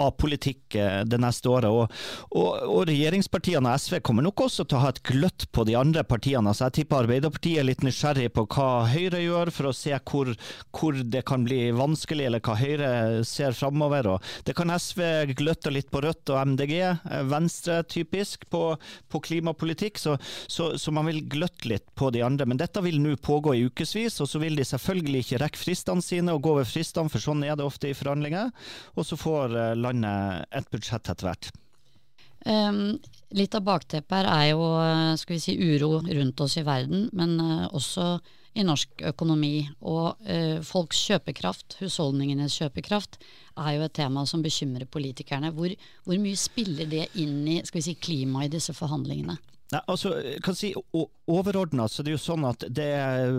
av 0.00 0.10
politikk 0.20 0.78
eh, 0.78 1.02
det 1.08 1.20
neste 1.22 1.50
året. 1.50 1.70
Og, 1.70 1.92
og, 2.34 2.50
og, 2.68 2.82
regjeringspartiene 2.90 3.70
og 3.70 3.80
SV 3.80 4.00
kommer 4.04 4.26
nok 4.26 4.44
også 4.46 4.66
til 4.68 4.78
å 4.78 4.84
ha 4.84 4.92
et 4.92 5.02
gløtt 5.06 5.48
på 5.54 5.66
de 5.68 5.76
andre 5.78 6.04
partiene. 6.06 6.54
Så 6.54 6.68
jeg 6.68 6.80
tipper 6.80 7.04
Arbeiderpartiet 7.04 7.62
er 7.62 7.68
litt 7.68 7.84
nysgjerrig 7.86 8.30
på 8.34 8.46
hva 8.54 8.68
Høyre 8.90 9.22
gjør, 9.22 9.52
for 9.54 9.70
å 9.70 9.76
se 9.76 9.94
hvor, 10.10 10.32
hvor 10.74 10.98
det 11.14 11.24
kan 11.28 11.46
bli 11.46 11.68
vanskelig, 11.76 12.28
eller 12.28 12.44
hva 12.44 12.58
Høyre 12.58 12.92
ser 13.28 13.56
framover. 13.56 14.10
Det 14.44 14.54
kan 14.56 14.72
SV 14.74 15.34
gløtte 15.38 15.72
litt 15.72 15.90
på 15.92 16.02
Rødt 16.04 16.32
og 16.34 16.54
MDG, 16.54 16.74
eh, 16.84 17.24
Venstre 17.30 17.82
typisk, 17.88 18.48
på, 18.52 18.74
på 19.08 19.20
klimapolitikk, 19.24 19.98
så, 20.00 20.16
så, 20.46 20.72
så, 20.80 20.94
man 20.94 21.08
vil 21.10 21.22
gløtte 21.30 21.68
litt 21.70 21.86
på 21.98 22.10
de 22.14 22.22
andre. 22.26 22.46
Men 22.48 22.60
dette 22.60 22.82
vil 22.84 23.00
nå 23.02 23.16
pågå 23.22 23.54
i 23.54 23.64
ukevis, 23.68 24.20
og 24.24 24.30
så 24.30 24.40
vil 24.42 24.58
de 24.58 24.66
selvfølgelig 24.68 25.24
ikke 25.24 25.42
rekke 25.44 25.60
fristene 25.60 26.04
sine 26.04 26.34
og 26.34 26.44
gå 26.44 26.54
over 26.56 26.68
fristene, 26.68 27.12
for 27.12 27.22
sånn 27.22 27.44
er 27.46 27.58
det 27.58 27.66
ofte 27.66 27.90
i 27.90 27.96
forhandlinger. 27.96 28.54
Og 28.94 29.08
så 29.08 29.18
får 29.20 29.58
eh, 29.58 29.74
landet 29.78 30.48
et 30.54 30.72
budsjett 30.72 31.12
etter 31.12 31.30
hvert. 31.30 31.52
Um, 32.44 32.98
litt 33.32 33.54
av 33.56 33.64
bakteppet 33.64 34.18
her 34.18 34.26
er 34.28 34.48
jo 34.50 34.64
eh, 34.76 35.14
skal 35.16 35.38
vi 35.38 35.40
si, 35.40 35.54
uro 35.56 36.02
rundt 36.04 36.42
oss 36.44 36.58
i 36.60 36.66
verden, 36.66 37.06
men 37.16 37.38
uh, 37.40 37.68
også 37.72 38.18
i 38.54 38.64
norsk 38.66 39.02
økonomi. 39.10 39.66
Og 39.86 40.20
eh, 40.30 40.60
folks 40.64 41.00
kjøpekraft, 41.08 41.78
husholdningenes 41.80 42.58
kjøpekraft, 42.60 43.18
er 43.58 43.76
jo 43.76 43.86
et 43.86 43.96
tema 43.96 44.24
som 44.26 44.42
bekymrer 44.44 44.86
politikerne. 44.90 45.52
Hvor, 45.54 45.74
hvor 46.06 46.22
mye 46.22 46.38
spiller 46.38 46.90
det 46.90 47.08
inn 47.20 47.42
i 47.48 47.60
skal 47.64 47.80
vi 47.80 47.88
si, 47.88 47.98
klimaet 47.98 48.50
i 48.50 48.56
disse 48.56 48.74
forhandlingene? 48.76 49.36
Nei, 49.72 49.80
altså, 49.90 50.12
kan 50.44 50.56
si 50.56 50.70
Overordna 51.24 51.86
så 51.88 52.02
det 52.04 52.12
er 52.12 52.18
jo 52.18 52.20
sånn 52.20 52.44
at 52.44 52.66
det 52.76 52.84
er 52.98 53.38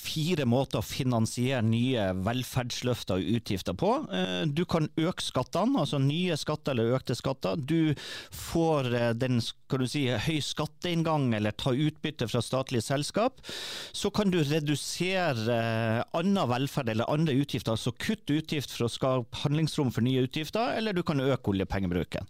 fire 0.00 0.46
måter 0.48 0.80
å 0.80 0.86
finansiere 0.86 1.60
nye 1.66 2.06
velferdsløfter 2.16 3.20
og 3.20 3.34
utgifter 3.36 3.76
på. 3.76 3.90
Eh, 4.08 4.46
du 4.48 4.62
kan 4.64 4.88
øke 4.96 5.24
skattene, 5.24 5.82
altså 5.82 6.00
nye 6.00 6.38
skatter 6.40 6.72
eller 6.72 6.96
økte 6.96 7.16
skatter. 7.18 7.60
Du 7.60 7.92
får 8.32 8.88
eh, 8.96 9.10
den 9.20 9.42
kan 9.70 9.84
du 9.84 9.86
si, 9.90 10.06
høy 10.08 10.40
skatteinngang 10.42 11.28
eller 11.36 11.52
ta 11.60 11.74
utbytte 11.76 12.26
fra 12.30 12.40
statlige 12.42 12.86
selskap. 12.88 13.44
Så 13.92 14.08
kan 14.16 14.32
du 14.32 14.40
redusere 14.40 15.58
eh, 15.58 16.00
annen 16.16 16.48
velferd 16.48 16.88
eller 16.88 17.12
andre 17.12 17.36
utgifter, 17.36 17.76
altså 17.76 17.92
kutte 18.00 18.40
utgift 18.40 18.72
for 18.72 18.88
å 18.88 18.92
skape 18.92 19.42
handlingsrom 19.44 19.92
for 19.92 20.06
nye 20.06 20.24
utgifter, 20.24 20.72
eller 20.80 20.96
du 20.96 21.04
kan 21.04 21.20
øke 21.20 21.52
oljepengebruken. 21.52 22.26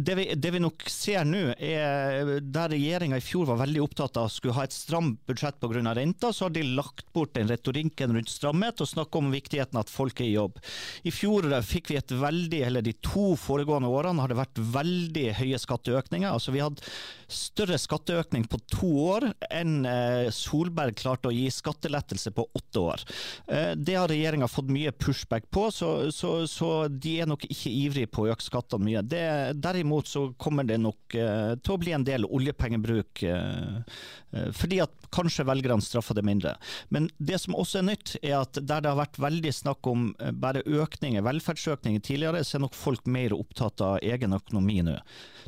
Det 0.00 0.14
vi, 0.16 0.24
det 0.38 0.50
vi 0.54 0.60
nok 0.62 0.84
ser 0.90 1.26
nå, 1.26 1.42
er 1.58 2.38
der 2.40 2.72
regjeringa 2.72 3.18
i 3.18 3.24
fjor 3.24 3.48
var 3.50 3.60
veldig 3.64 3.79
veldig 3.80 3.88
opptatt 3.88 4.16
av 4.16 4.28
skulle 4.28 4.54
ha 4.54 4.64
et 4.64 4.72
stramt 4.72 5.20
budsjett 5.26 5.60
pga. 5.60 5.94
renta, 5.94 6.32
så 6.32 6.44
har 6.44 6.50
de 6.50 6.62
lagt 6.62 7.12
bort 7.12 7.34
den 7.34 7.48
retorikken 7.48 8.14
rundt 8.14 8.28
stramhet 8.28 8.80
og 8.80 8.88
snakket 8.88 9.16
om 9.16 9.30
viktigheten 9.32 9.78
at 9.78 9.90
folk 9.90 10.20
er 10.20 10.24
i 10.24 10.34
jobb. 10.34 10.58
I 11.04 11.10
fjor 11.10 11.48
fikk 11.62 11.90
vi 11.90 11.96
et 11.96 12.10
veldig, 12.10 12.62
eller 12.66 12.82
de 12.82 12.92
to 13.00 13.36
foregående 13.36 13.88
årene 13.88 14.20
har 14.20 14.28
det 14.28 14.38
vært 14.38 14.58
veldig 14.58 15.26
høye 15.40 15.58
skatteøkninger. 15.58 16.30
Altså 16.30 16.52
Vi 16.52 16.60
hadde 16.60 16.82
større 17.30 17.78
skatteøkning 17.78 18.46
på 18.50 18.58
to 18.70 18.90
år 19.14 19.30
enn 19.50 19.86
eh, 19.86 20.30
Solberg 20.30 20.96
klarte 20.98 21.30
å 21.30 21.34
gi 21.34 21.48
skattelettelse 21.50 22.32
på 22.34 22.46
åtte 22.52 22.80
år. 22.82 23.04
Eh, 23.46 23.72
det 23.76 23.96
har 23.96 24.10
regjeringa 24.10 24.48
fått 24.50 24.70
mye 24.70 24.92
pushback 24.92 25.48
på, 25.50 25.68
så, 25.70 26.10
så, 26.12 26.46
så, 26.50 26.88
de 26.90 27.20
er 27.22 27.30
nok 27.30 27.46
ikke 27.46 27.70
ivrige 27.70 28.10
på 28.10 28.24
å 28.26 28.32
øke 28.34 28.44
skattene 28.44 28.86
mye. 28.86 29.04
Det, 29.06 29.24
derimot 29.62 30.10
så 30.10 30.28
kommer 30.40 30.66
det 30.66 30.80
nok 30.82 31.14
eh, 31.14 31.54
til 31.60 31.76
å 31.76 31.80
bli 31.80 31.94
en 31.96 32.06
del 32.06 32.26
oljepengebruk 32.26 33.24
fordi 34.54 34.78
at 34.84 34.92
kanskje 35.14 35.46
velgerne 35.48 35.82
straffer 35.82 36.16
det 36.16 36.24
mindre. 36.26 36.54
Men 36.88 37.08
det 37.18 37.40
som 37.42 37.56
også 37.58 37.80
er 37.80 37.88
nytt, 37.90 38.14
er 38.22 38.38
at 38.40 38.58
der 38.60 38.84
det 38.84 38.92
har 38.92 38.98
vært 39.00 39.20
veldig 39.20 39.52
snakk 39.54 39.90
om 39.90 40.10
eh, 40.20 40.32
bare 40.32 40.64
økninger, 40.66 41.24
velferdsøkninger 41.26 42.02
tidligere, 42.04 42.44
så 42.46 42.58
er 42.58 42.64
nok 42.66 42.78
folk 42.78 43.08
mer 43.10 43.34
opptatt 43.36 43.82
av 43.84 43.98
egen 44.04 44.36
økonomi 44.36 44.80
nå. 44.86 44.96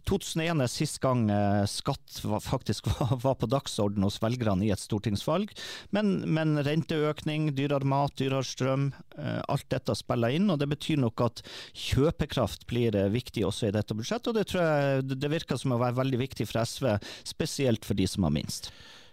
2001 0.08 0.64
er 0.64 0.70
sist 0.70 0.98
gang 1.02 1.28
eh, 1.30 1.62
skatt 1.70 2.22
var, 2.26 2.42
faktisk 2.44 2.90
var 3.24 3.38
på 3.38 3.50
dagsorden 3.50 4.06
hos 4.06 4.20
velgerne 4.22 4.66
i 4.66 4.72
et 4.74 4.82
stortingsvalg. 4.82 5.52
Men, 5.94 6.14
men 6.26 6.58
renteøkning, 6.64 7.52
dyrere 7.58 7.88
mat, 7.88 8.16
dyrere 8.18 8.46
strøm, 8.46 8.90
alt 9.12 9.66
dette 9.70 9.94
spiller 9.96 10.32
inn. 10.34 10.48
og 10.50 10.58
Det 10.60 10.66
betyr 10.70 11.00
nok 11.02 11.20
at 11.24 11.42
kjøpekraft 11.76 12.64
blir 12.70 12.96
viktig 13.12 13.44
også 13.46 13.68
i 13.68 13.74
dette 13.74 13.94
budsjettet. 13.96 14.30
og 14.30 14.38
Det 14.38 14.46
tror 14.48 14.62
jeg 14.64 15.06
det 15.12 15.30
virker 15.30 15.60
som 15.60 15.74
å 15.76 15.80
være 15.80 15.98
veldig 16.00 16.20
viktig 16.22 16.46
for 16.48 16.62
SV, 16.64 16.88
spesielt 17.28 17.86
for 17.86 17.98
de 17.98 18.08
som 18.12 18.28
har 18.28 18.34
minst. 18.34 18.70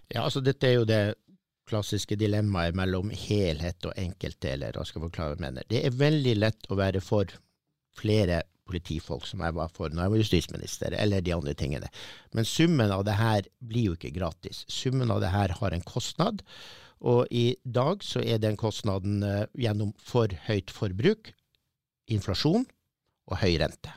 Ja, 0.10 0.26
altså 0.26 0.42
Dette 0.44 0.68
er 0.68 0.80
jo 0.80 0.88
det 0.90 1.04
klassiske 1.70 2.18
dilemmaet 2.18 2.78
mellom 2.78 3.12
helhet 3.14 3.86
og 3.86 3.98
enkeltdeler. 3.98 4.78
og 4.78 4.88
skal 4.90 5.06
forklare 5.06 5.34
hva 5.34 5.38
jeg 5.38 5.46
mener. 5.46 5.68
Det 5.70 5.84
er 5.86 6.00
veldig 6.00 6.36
lett 6.40 6.70
å 6.70 6.80
være 6.80 7.02
for 7.04 7.30
flere 8.00 8.44
politifolk, 8.70 9.26
som 9.26 9.42
jeg 9.42 9.56
var 9.58 9.72
for 9.74 9.90
når 9.90 10.04
jeg 10.04 10.14
var 10.14 10.24
justisminister, 10.24 10.96
eller 10.98 11.26
de 11.26 11.34
andre 11.34 11.56
tingene. 11.58 11.90
Men 12.38 12.46
summen 12.46 12.94
av 12.94 13.06
det 13.08 13.18
her 13.18 13.48
blir 13.60 13.90
jo 13.90 13.98
ikke 13.98 14.14
gratis. 14.18 14.64
Summen 14.70 15.12
av 15.14 15.24
det 15.24 15.34
her 15.34 15.56
har 15.62 15.74
en 15.74 15.86
kostnad. 15.86 16.44
Og 17.00 17.26
i 17.32 17.56
dag 17.64 18.04
så 18.04 18.22
er 18.22 18.42
den 18.44 18.60
kostnaden 18.60 19.24
uh, 19.24 19.46
gjennom 19.58 19.94
for 20.04 20.34
høyt 20.50 20.74
forbruk, 20.74 21.32
inflasjon 22.12 22.68
og 23.30 23.38
høy 23.40 23.56
rente. 23.62 23.94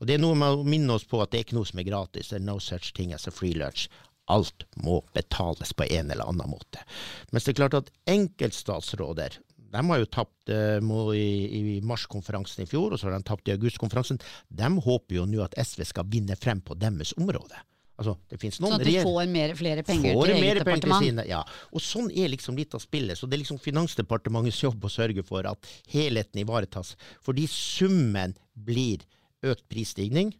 Og 0.00 0.06
Det 0.08 0.16
er 0.16 0.22
noe 0.22 0.38
med 0.38 0.56
å 0.56 0.66
minne 0.66 0.94
oss 0.94 1.04
på 1.06 1.20
at 1.20 1.32
det 1.32 1.38
er 1.38 1.46
ikke 1.46 1.58
noe 1.58 1.68
som 1.68 1.82
er 1.82 1.88
gratis. 1.90 2.30
Det 2.30 2.40
er 2.40 2.46
no 2.46 2.58
such 2.62 2.94
thing 2.96 3.12
as 3.12 3.26
a 3.28 3.34
free 3.34 3.54
lunch 3.54 3.90
alt 4.32 4.66
må 4.82 5.00
betales 5.16 5.72
på 5.76 5.86
en 5.86 6.10
eller 6.10 6.26
annen 6.26 6.50
måte. 6.50 6.82
Mens 7.30 7.46
det 7.46 7.54
er 7.54 7.60
klart 7.62 7.78
at 7.78 7.92
enkeltstatsråder 8.10 9.38
de 9.76 9.82
har 9.90 9.98
jo 10.00 10.08
tapt 10.08 10.50
eh, 10.52 10.78
i, 11.18 11.28
i 11.76 11.78
mars-konferansen 11.84 12.64
i 12.64 12.68
fjor, 12.70 12.94
og 12.94 13.00
så 13.00 13.08
har 13.08 13.16
de 13.16 13.26
tapt 13.26 13.48
i 13.50 13.54
august-konferansen. 13.56 14.20
De 14.48 14.68
håper 14.86 15.18
jo 15.18 15.24
nå 15.28 15.42
at 15.44 15.56
SV 15.58 15.82
skal 15.90 16.06
vinne 16.10 16.36
frem 16.38 16.62
på 16.64 16.76
deres 16.78 17.12
område. 17.18 17.58
Altså, 17.96 18.12
det 18.28 18.36
finnes 18.40 18.58
noen 18.60 18.74
Sånn 18.74 18.82
at 18.82 18.88
de 18.88 19.02
får 19.06 19.28
mer, 19.32 19.52
flere 19.56 19.82
penger 19.86 20.16
får 20.18 20.28
til 20.28 20.34
eget 20.34 20.42
penger 20.42 20.58
til 20.58 20.64
departement. 20.64 21.04
Sine, 21.06 21.24
ja. 21.30 21.42
Og 21.72 21.82
sånn 21.84 22.10
er 22.12 22.32
liksom 22.32 22.58
litt 22.60 22.76
av 22.76 22.82
spillet. 22.84 23.16
Så 23.16 23.28
det 23.28 23.38
er 23.38 23.42
liksom 23.42 23.60
Finansdepartementets 23.62 24.60
jobb 24.66 24.84
å 24.84 24.92
sørge 24.92 25.24
for 25.26 25.48
at 25.48 25.70
helheten 25.92 26.42
ivaretas. 26.42 26.92
Fordi 27.24 27.46
summen 27.50 28.36
blir 28.52 29.06
økt 29.46 29.64
prisstigning 29.72 30.34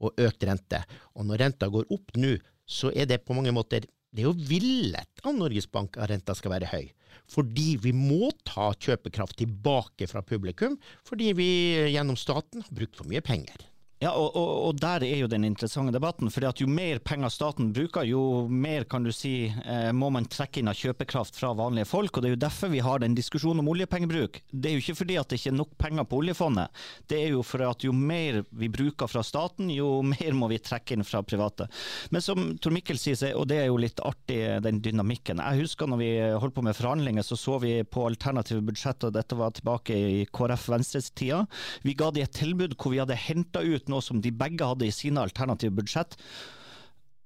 og 0.00 0.22
økt 0.22 0.46
rente. 0.46 0.84
Og 1.18 1.26
når 1.26 1.44
renta 1.44 1.68
går 1.72 1.90
opp 1.90 2.14
nå, 2.16 2.36
så 2.70 2.92
er 2.94 3.10
det 3.10 3.24
på 3.26 3.34
mange 3.34 3.54
måter 3.54 3.88
det 4.10 4.24
er 4.24 4.26
jo 4.26 4.34
villet 4.34 5.22
av 5.22 5.36
Norges 5.36 5.68
Bank 5.70 5.94
at 6.00 6.10
renta 6.10 6.34
skal 6.34 6.56
være 6.56 6.70
høy. 6.72 6.88
Fordi 7.30 7.76
vi 7.82 7.92
må 7.94 8.32
ta 8.46 8.72
kjøpekraft 8.74 9.38
tilbake 9.38 10.08
fra 10.10 10.22
publikum, 10.26 10.74
fordi 11.06 11.30
vi 11.38 11.50
gjennom 11.94 12.18
staten 12.18 12.64
har 12.64 12.74
brukt 12.74 12.98
for 12.98 13.10
mye 13.10 13.22
penger. 13.22 13.69
Ja, 14.00 14.14
og, 14.16 14.30
og, 14.32 14.50
og 14.64 14.78
der 14.80 15.02
er 15.04 15.18
jo 15.20 15.26
den 15.28 15.44
interessante 15.44 15.92
debatten. 15.92 16.30
fordi 16.32 16.46
at 16.48 16.60
Jo 16.62 16.66
mer 16.72 16.98
penger 17.04 17.28
staten 17.28 17.66
bruker, 17.76 18.06
jo 18.08 18.46
mer 18.48 18.86
kan 18.88 19.04
du 19.04 19.10
si, 19.12 19.52
eh, 19.52 19.90
må 19.92 20.08
man 20.08 20.24
trekke 20.24 20.62
inn 20.62 20.70
av 20.72 20.78
kjøpekraft 20.78 21.36
fra 21.36 21.50
vanlige 21.52 21.84
folk. 21.90 22.16
og 22.16 22.22
Det 22.22 22.30
er 22.30 22.32
jo 22.32 22.40
derfor 22.46 22.72
vi 22.72 22.80
har 22.80 23.02
den 23.02 23.14
diskusjonen 23.14 23.60
om 23.60 23.68
oljepengebruk. 23.68 24.38
Det 24.48 24.70
er 24.70 24.78
jo 24.78 24.80
ikke 24.80 24.96
fordi 25.02 25.18
at 25.20 25.28
det 25.28 25.36
ikke 25.36 25.50
er 25.52 25.58
nok 25.58 25.74
penger 25.76 26.06
på 26.08 26.20
oljefondet. 26.22 26.80
Det 27.12 27.18
er 27.18 27.34
jo 27.34 27.42
for 27.44 27.66
at 27.66 27.84
jo 27.84 27.92
mer 27.92 28.38
vi 28.48 28.70
bruker 28.72 29.10
fra 29.10 29.20
staten, 29.20 29.68
jo 29.68 29.90
mer 30.00 30.32
må 30.32 30.48
vi 30.48 30.62
trekke 30.64 30.96
inn 30.96 31.04
fra 31.04 31.20
private. 31.20 31.68
Men 32.08 32.24
som 32.24 32.56
Tor 32.56 32.72
Mikkel 32.72 32.96
sier, 32.96 33.36
og 33.36 33.50
det 33.52 33.60
er 33.60 33.68
jo 33.68 33.76
litt 33.84 34.00
artig, 34.00 34.40
den 34.64 34.80
dynamikken. 34.80 35.44
Jeg 35.44 35.66
husker 35.66 35.92
når 35.92 36.00
vi 36.00 36.10
holdt 36.40 36.56
på 36.56 36.64
med 36.64 36.78
forhandlinger, 36.78 37.26
så 37.26 37.36
så 37.36 37.58
vi 37.60 37.76
på 37.84 38.08
alternative 38.08 38.64
budsjett, 38.64 39.04
og 39.04 39.12
dette 39.12 39.36
var 39.36 39.52
tilbake 39.52 39.92
i 39.92 40.24
KrF 40.32 40.70
Venstres 40.72 41.12
tida. 41.12 41.44
Vi 41.84 41.92
ga 41.92 42.08
de 42.16 42.24
et 42.24 42.32
tilbud 42.40 42.80
hvor 42.80 42.96
vi 42.96 43.04
hadde 43.04 43.20
henta 43.28 43.60
ut 43.60 43.89
noe 43.90 44.04
som 44.04 44.22
de 44.22 44.32
begge 44.32 44.66
hadde 44.66 44.88
i 44.88 44.94
sine 44.94 45.22
alternative 45.22 45.74
budsjett. 45.76 46.16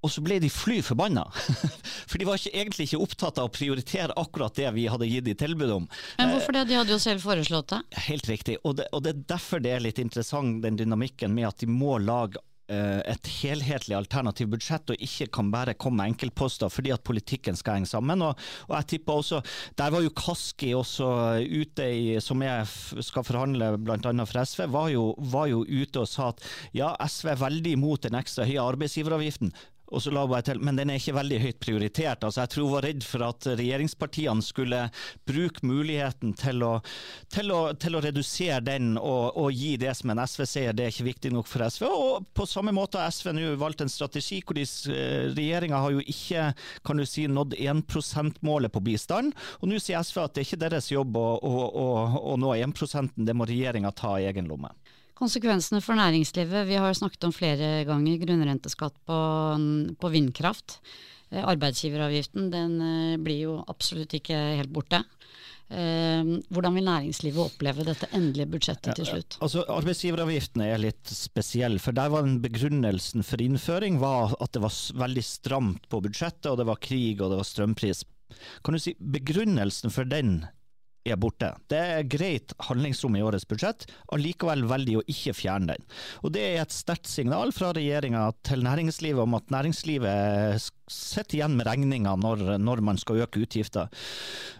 Og 0.04 0.12
så 0.12 0.20
ble 0.20 0.36
de 0.42 0.50
fly 0.52 0.82
forbanna. 0.84 1.24
For 2.10 2.20
de 2.20 2.26
var 2.28 2.36
ikke, 2.36 2.52
egentlig 2.52 2.88
ikke 2.90 3.00
opptatt 3.00 3.38
av 3.40 3.48
å 3.48 3.52
prioritere 3.52 4.16
akkurat 4.20 4.56
det 4.58 4.68
vi 4.76 4.84
hadde 4.92 5.08
gitt 5.08 5.24
de 5.24 5.36
tilbud 5.40 5.72
om. 5.78 5.86
Men 6.18 6.34
hvorfor 6.34 6.56
det? 6.56 6.66
De 6.68 6.76
hadde 6.76 6.92
jo 6.92 7.00
selv 7.00 7.24
foreslått 7.24 7.72
det. 7.72 7.80
Helt 8.10 8.28
riktig. 8.28 8.58
Og 8.68 8.76
det, 8.80 8.90
og 8.92 9.06
det 9.06 9.14
er 9.14 9.22
derfor 9.32 9.64
det 9.64 9.72
er 9.72 9.86
litt 9.86 10.02
interessant, 10.02 10.60
den 10.64 10.76
dynamikken 10.80 11.32
med 11.32 11.48
at 11.48 11.64
de 11.64 11.70
må 11.72 11.96
lage 12.02 12.42
et 12.68 13.28
helhetlig 13.42 13.96
alternativt 13.98 14.52
budsjett, 14.54 14.92
og 14.94 15.02
ikke 15.04 15.28
kan 15.36 15.50
bare 15.52 15.74
komme 15.76 16.00
med 16.00 16.14
enkeltposter 16.14 16.72
fordi 16.72 16.94
at 16.94 17.04
politikken 17.04 17.58
skal 17.58 17.78
henge 17.78 17.90
sammen. 17.90 18.22
Og, 18.24 18.40
og 18.68 18.74
jeg 18.78 18.88
tipper 18.94 19.20
også, 19.20 19.42
Der 19.76 19.90
var 19.92 20.00
jo 20.00 20.14
Kaski 20.16 20.72
også 20.74 21.08
ute, 21.44 21.84
i, 21.92 22.20
som 22.20 22.42
jeg 22.42 22.66
skal 23.04 23.26
forhandle 23.26 23.74
bl.a. 23.78 24.14
for 24.24 24.44
SV, 24.44 24.66
var 24.72 24.88
jo, 24.88 25.14
var 25.18 25.46
jo 25.52 25.64
ute 25.64 26.00
og 26.00 26.08
sa 26.08 26.30
at 26.32 26.42
ja, 26.74 26.94
SV 27.04 27.34
er 27.34 27.44
veldig 27.44 27.76
imot 27.76 28.08
den 28.08 28.16
ekstra 28.18 28.48
høye 28.48 28.64
arbeidsgiveravgiften. 28.64 29.52
Og 29.92 30.00
så 30.00 30.10
la 30.14 30.24
jeg 30.24 30.46
til, 30.48 30.60
Men 30.64 30.78
den 30.78 30.90
er 30.90 31.00
ikke 31.00 31.16
veldig 31.18 31.38
høyt 31.42 31.58
prioritert. 31.60 32.24
Altså, 32.24 32.40
jeg 32.42 32.52
tror 32.54 32.64
hun 32.64 32.74
var 32.74 32.86
redd 32.88 33.04
for 33.04 33.24
at 33.26 33.48
regjeringspartiene 33.60 34.44
skulle 34.44 34.80
bruke 35.28 35.66
muligheten 35.66 36.32
til 36.40 36.64
å, 36.64 36.72
til 37.32 37.52
å, 37.52 37.60
til 37.76 37.98
å 37.98 38.02
redusere 38.04 38.62
den 38.64 38.94
og, 38.96 39.36
og 39.36 39.52
gi 39.52 39.74
det 39.80 39.92
som 39.98 40.14
en 40.14 40.22
SV-seier. 40.24 40.74
Det 40.76 40.86
er 40.86 40.94
ikke 40.94 41.08
viktig 41.10 41.34
nok 41.34 41.50
for 41.50 41.66
SV. 41.68 41.86
Og 41.90 42.30
på 42.34 42.48
samme 42.48 42.74
måte 42.74 43.02
har 43.02 43.12
SV 43.12 43.34
nå 43.36 43.52
valgt 43.60 43.84
en 43.84 43.92
strategi 43.92 44.40
hvor 44.44 44.56
de, 44.56 44.64
eh, 44.64 45.28
regjeringa 45.36 45.82
har 45.84 45.94
jo 45.94 46.04
ikke 46.04 46.48
kan 46.84 47.00
du 47.00 47.04
si, 47.08 47.26
nådd 47.28 47.56
1 47.58 47.84
%-målet 47.84 48.72
på 48.72 48.82
bistand. 48.84 49.36
Og 49.60 49.68
nå 49.70 49.78
sier 49.82 50.00
SV 50.00 50.24
at 50.24 50.34
det 50.34 50.44
er 50.44 50.48
ikke 50.48 50.64
deres 50.64 50.90
jobb 50.92 51.20
å, 51.20 51.28
å, 51.44 51.86
å, 52.32 52.36
nå 52.40 52.56
1% 52.56 53.14
det 53.20 53.36
må 53.36 53.46
regjeringa 53.48 53.92
ta 53.94 54.16
i 54.18 54.28
egen 54.30 54.48
lomme. 54.48 54.72
Konsekvensene 55.14 55.80
for 55.84 55.94
næringslivet. 55.98 56.66
Vi 56.66 56.78
har 56.80 56.94
snakket 56.98 57.28
om 57.28 57.34
flere 57.34 57.84
ganger 57.86 58.22
grunnrenteskatt 58.24 58.96
på, 59.06 59.18
på 60.00 60.10
vindkraft. 60.10 60.80
Eh, 61.30 61.42
Arbeidsgiveravgiften 61.42 62.50
den 62.52 62.80
eh, 62.82 63.16
blir 63.22 63.44
jo 63.46 63.58
absolutt 63.70 64.14
ikke 64.18 64.38
helt 64.60 64.72
borte. 64.74 65.04
Eh, 65.70 66.32
Hvordan 66.50 66.74
vil 66.76 66.88
næringslivet 66.88 67.44
oppleve 67.46 67.86
dette 67.86 68.10
endelige 68.12 68.50
budsjettet 68.56 68.98
til 68.98 69.08
slutt? 69.08 69.38
Altså, 69.40 69.64
Arbeidsgiveravgiften 69.76 70.66
er 70.66 70.82
litt 70.82 71.14
spesiell, 71.14 71.78
for 71.82 71.96
der 71.96 72.10
var 72.12 72.26
den 72.26 72.40
begrunnelsen 72.44 73.24
for 73.26 73.42
innføring 73.42 74.00
var 74.02 74.36
at 74.40 74.54
det 74.56 74.64
var 74.66 74.74
veldig 75.06 75.24
stramt 75.24 75.88
på 75.90 76.02
budsjettet, 76.04 76.50
og 76.50 76.58
det 76.60 76.68
var 76.68 76.82
krig 76.82 77.22
og 77.22 77.32
det 77.32 77.40
var 77.40 77.48
strømpris. 77.48 78.04
Kan 78.66 78.74
du 78.74 78.82
si 78.82 78.96
Begrunnelsen 78.98 79.92
for 79.94 80.08
den 80.10 80.40
er 81.04 81.18
borte. 81.20 81.50
Det 81.68 81.78
er 81.78 82.06
greit 82.08 82.54
handlingsrom 82.68 83.16
i 83.18 83.22
årets 83.24 83.46
budsjett, 83.48 83.86
allikevel 84.14 84.64
veldig 84.70 84.96
å 85.00 85.04
ikke 85.10 85.34
fjerne 85.36 85.74
den. 85.74 85.84
Og 86.24 86.32
Det 86.34 86.42
er 86.42 86.62
et 86.62 86.74
sterkt 86.74 87.06
signal 87.10 87.52
fra 87.52 87.72
regjeringa 87.76 88.32
til 88.42 88.64
næringslivet 88.64 89.22
om 89.22 89.34
at 89.38 89.52
næringslivet 89.52 90.54
s- 90.56 90.70
sitter 90.90 91.38
igjen 91.38 91.56
med 91.56 91.66
regninga 91.68 92.14
når, 92.20 92.58
når 92.60 92.82
man 92.84 92.98
skal 93.00 93.24
øke 93.24 93.40
utgifter. 93.44 93.88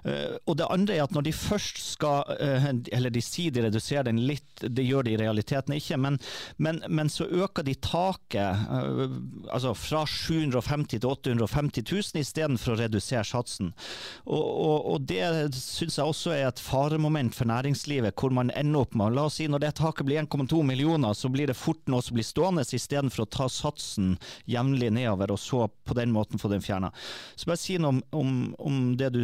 Eh, 0.05 0.37
og 0.49 0.59
det 0.59 0.69
andre 0.73 0.97
er 0.97 1.05
at 1.05 1.15
når 1.15 1.27
de 1.29 1.35
først 1.37 1.81
skal, 1.95 2.25
eh, 2.41 2.69
eller 2.97 3.13
de 3.13 3.23
sier 3.25 3.53
de 3.55 3.67
reduserer 3.67 4.07
den 4.09 4.23
litt, 4.29 4.47
det 4.61 4.87
gjør 4.87 5.07
de 5.07 5.15
i 5.15 5.21
realiteten 5.21 5.77
ikke, 5.77 5.99
men, 6.01 6.19
men, 6.57 6.81
men 6.89 7.13
så 7.13 7.27
øker 7.29 7.67
de 7.67 7.77
taket 7.77 8.65
eh, 8.65 9.19
altså 9.53 9.75
fra 9.77 10.05
750 10.09 11.01
til 11.03 11.11
850 11.11 11.85
000 11.91 12.23
istedenfor 12.25 12.75
å 12.75 12.81
redusere 12.81 13.25
satsen. 13.29 13.75
Og, 14.25 14.45
og, 14.45 14.79
og 14.95 15.09
det 15.11 15.25
syns 15.59 15.99
jeg 15.99 16.09
også 16.09 16.35
er 16.37 16.49
et 16.49 16.63
faremoment 16.63 17.37
for 17.37 17.49
næringslivet, 17.51 18.17
hvor 18.17 18.33
man 18.35 18.53
ender 18.57 18.85
opp 18.85 18.97
med 18.99 19.15
La 19.15 19.27
oss 19.29 19.39
si 19.39 19.49
når 19.51 19.65
det 19.65 19.75
taket 19.81 20.07
blir 20.07 20.23
1,2 20.23 20.63
millioner, 20.67 21.15
så 21.17 21.29
blir 21.33 21.51
det 21.51 21.59
fort 21.59 21.83
noe 21.91 22.03
som 22.05 22.17
blir 22.17 22.27
stående, 22.27 22.65
istedenfor 22.65 23.25
å 23.25 23.31
ta 23.31 23.49
satsen 23.51 24.15
jevnlig 24.51 24.93
nedover, 24.95 25.35
og 25.35 25.41
så 25.41 25.67
på 25.85 25.97
den 25.99 26.14
måten 26.15 26.41
få 26.41 26.51
den 26.53 26.65
fjerna. 26.65 26.93
Så 27.35 27.51
bare 27.51 27.61
si 27.61 27.79
noe 27.79 27.97
om, 27.97 28.03
om, 28.15 28.37
om 28.59 28.81
det 29.01 29.13
du 29.17 29.23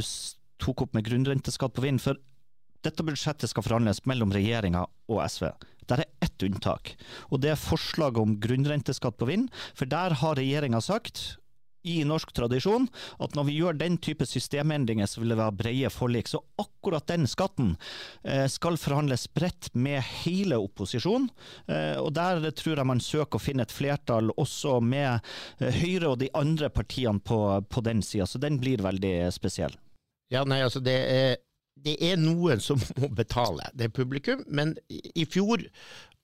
tok 0.61 0.85
opp 0.87 0.96
med 0.96 1.07
grunnrenteskatt 1.07 1.74
på 1.76 1.87
vind. 1.87 2.03
for 2.03 2.20
dette 2.85 3.05
budsjettet 3.05 3.50
skal 3.50 3.64
forhandles 3.64 4.05
mellom 4.09 4.33
regjeringa 4.33 4.87
og 5.11 5.20
SV. 5.29 5.50
Der 5.90 6.05
er 6.05 6.09
ett 6.24 6.44
unntak, 6.46 6.94
og 7.29 7.42
det 7.42 7.50
er 7.53 7.61
forslaget 7.61 8.22
om 8.22 8.37
grunnrenteskatt 8.40 9.18
på 9.20 9.29
vind. 9.29 9.50
For 9.76 9.90
der 9.90 10.14
har 10.20 10.38
regjeringa 10.38 10.81
sagt, 10.85 11.39
i 11.83 12.01
norsk 12.05 12.33
tradisjon, 12.37 12.88
at 13.19 13.35
når 13.37 13.47
vi 13.49 13.57
gjør 13.59 13.79
den 13.81 13.97
type 14.03 14.27
systemendringer, 14.29 15.09
så 15.09 15.23
vil 15.23 15.33
det 15.33 15.40
være 15.40 15.57
brede 15.61 15.90
forlik. 15.93 16.29
Så 16.29 16.43
akkurat 16.61 17.07
den 17.09 17.27
skatten 17.31 17.75
eh, 18.23 18.47
skal 18.51 18.79
forhandles 18.81 19.27
bredt 19.35 19.71
med 19.75 20.03
hele 20.25 20.61
opposisjonen. 20.61 21.31
Eh, 21.66 21.97
og 22.01 22.12
der 22.16 22.51
tror 22.57 22.81
jeg 22.81 22.90
man 22.90 23.05
søker 23.05 23.40
å 23.40 23.43
finne 23.43 23.66
et 23.66 23.75
flertall 23.75 24.33
også 24.37 24.79
med 24.85 25.21
eh, 25.61 25.81
Høyre 25.81 26.14
og 26.14 26.19
de 26.23 26.31
andre 26.37 26.71
partiene 26.73 27.23
på, 27.25 27.40
på 27.69 27.85
den 27.87 28.05
sida. 28.05 28.29
Så 28.29 28.43
den 28.43 28.61
blir 28.61 28.85
veldig 28.85 29.14
spesiell. 29.35 29.77
Ja, 30.31 30.45
nei, 30.47 30.61
altså 30.62 30.83
det 30.85 30.99
er, 31.11 31.38
det 31.81 31.97
er 32.07 32.21
noen 32.21 32.62
som 32.62 32.81
må 33.01 33.11
betale. 33.16 33.71
Det 33.75 33.88
er 33.88 33.97
publikum, 33.97 34.45
men 34.49 34.77
i 34.90 35.27
fjor 35.29 35.64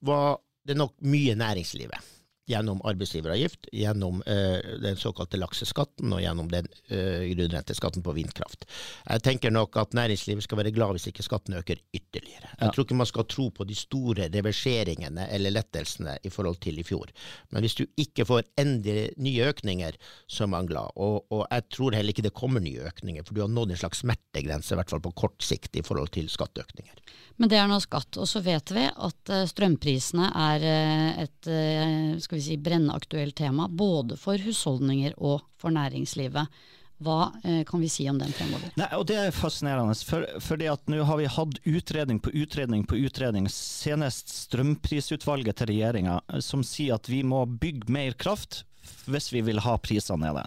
var 0.05 0.39
det 0.67 0.77
nok 0.79 0.97
mye 1.07 1.37
næringslivet. 1.39 2.16
Gjennom 2.47 2.79
arbeidsgiveravgift, 2.87 3.67
gjennom 3.75 4.21
eh, 4.23 4.61
den 4.79 4.95
såkalte 4.97 5.35
lakseskatten 5.41 6.13
og 6.15 6.21
gjennom 6.23 6.47
den 6.53 6.69
eh, 6.95 7.25
grunnrenteskatten 7.33 8.05
på 8.07 8.13
vindkraft. 8.15 8.69
Jeg 9.09 9.25
tenker 9.27 9.51
nok 9.51 9.75
at 9.83 9.97
næringslivet 9.99 10.47
skal 10.47 10.61
være 10.61 10.71
glad 10.77 10.95
hvis 10.95 11.09
ikke 11.11 11.27
skatten 11.27 11.57
øker 11.59 11.81
ytterligere. 11.91 12.47
Jeg 12.53 12.63
Ja. 12.69 12.71
tror 12.71 12.87
ikke 12.87 13.01
man 13.01 13.11
skal 13.11 13.27
tro 13.27 13.49
på 13.51 13.67
de 13.67 13.75
store 13.75 14.29
reverseringene 14.31 15.27
eller 15.35 15.51
lettelsene 15.57 16.19
i 16.23 16.31
forhold 16.31 16.61
til 16.63 16.79
i 16.79 16.87
fjor. 16.87 17.11
Men 17.51 17.67
hvis 17.67 17.75
du 17.81 17.85
ikke 17.99 18.25
får 18.29 18.47
endelig 18.63 19.11
nye 19.19 19.51
økninger, 19.51 19.99
så 20.31 20.45
er 20.47 20.53
man 20.55 20.67
glad. 20.71 20.95
Og, 20.97 21.27
og 21.31 21.47
jeg 21.51 21.67
tror 21.75 21.99
heller 21.99 22.15
ikke 22.15 22.23
det 22.29 22.35
kommer 22.39 22.63
nye 22.63 22.87
økninger, 22.93 23.27
for 23.27 23.35
du 23.35 23.43
har 23.43 23.51
nådd 23.51 23.75
en 23.75 23.83
slags 23.83 24.05
smertegrense, 24.07 24.71
i 24.73 24.79
hvert 24.79 24.91
fall 24.95 25.03
på 25.03 25.15
kort 25.19 25.43
sikt, 25.43 25.75
i 25.77 25.83
forhold 25.83 26.15
til 26.15 26.31
skatteøkninger. 26.31 26.95
Men 27.39 27.51
det 27.53 27.59
er 27.61 27.67
nå 27.69 27.77
skatt. 27.85 28.17
Og 28.17 28.25
så 28.31 28.41
vet 28.41 28.71
vi 28.73 28.87
at 28.89 29.29
eh, 29.35 29.43
strømprisene 29.51 30.31
er 30.41 30.63
eh, 30.65 31.19
et 31.27 31.49
eh, 31.53 32.15
skal 32.37 32.53
vi 32.53 32.57
si, 32.57 32.63
brennaktuelt 32.63 33.37
tema, 33.37 33.69
både 33.69 34.17
for 34.17 34.39
husholdninger 34.39 35.15
og 35.17 35.41
for 35.57 35.73
næringslivet. 35.73 36.47
Hva 36.99 37.33
eh, 37.45 37.63
kan 37.69 37.81
vi 37.81 37.89
si 37.93 38.07
om 38.09 38.19
den 38.19 38.33
fremover? 38.33 38.73
Nei, 38.77 38.89
og 38.97 39.07
Det 39.09 39.17
er 39.21 39.33
fascinerende, 39.33 39.95
for, 40.05 40.25
fordi 40.41 40.69
at 40.73 40.85
nå 40.89 41.03
har 41.05 41.21
vi 41.21 41.29
hatt 41.29 41.59
utredning 41.65 42.21
på 42.21 42.33
utredning 42.33 42.87
på 42.89 42.97
utredning, 43.05 43.49
senest 43.53 44.33
strømprisutvalget 44.33 45.61
til 45.61 45.73
regjeringa, 45.73 46.21
som 46.41 46.65
sier 46.65 46.97
at 46.97 47.09
vi 47.09 47.23
må 47.25 47.45
bygge 47.47 47.93
mer 47.93 48.17
kraft 48.17 48.65
hvis 49.07 49.33
vi 49.33 49.41
vil 49.43 49.61
ha 49.65 49.77
prisene 49.83 50.29
nede. 50.29 50.45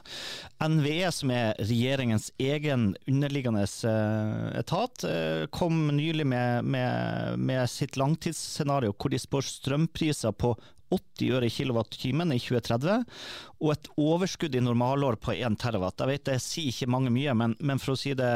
NVE, 0.63 1.11
som 1.11 1.31
er 1.33 1.57
regjeringens 1.59 2.29
egen 2.39 2.93
underliggende 3.07 3.65
eh, 3.65 4.59
etat, 4.61 5.05
eh, 5.07 5.45
kom 5.51 5.87
nylig 5.97 6.27
med, 6.27 6.65
med, 6.65 7.39
med 7.39 7.69
sitt 7.69 7.97
langtidsscenario 7.99 8.95
hvor 8.95 9.13
de 9.13 9.21
spår 9.21 9.47
strømpriser 9.47 10.35
på 10.35 10.55
80 10.89 11.35
øre 11.37 11.47
i 11.47 11.53
kilowattimen 11.53 12.33
i 12.33 12.39
2030, 12.41 13.05
og 13.59 13.71
et 13.73 13.89
overskudd 13.99 14.57
i 14.57 14.63
normalår 14.63 15.19
på 15.21 15.35
1 15.37 15.57
terawatt. 15.61 16.01
Jeg 16.01 16.11
vet 16.13 16.27
det 16.31 16.37
sier 16.43 16.71
ikke 16.71 16.91
mange 16.91 17.13
mye, 17.13 17.35
men, 17.37 17.55
men 17.59 17.81
for 17.81 17.95
å 17.95 17.99
si 17.99 18.15
det 18.17 18.33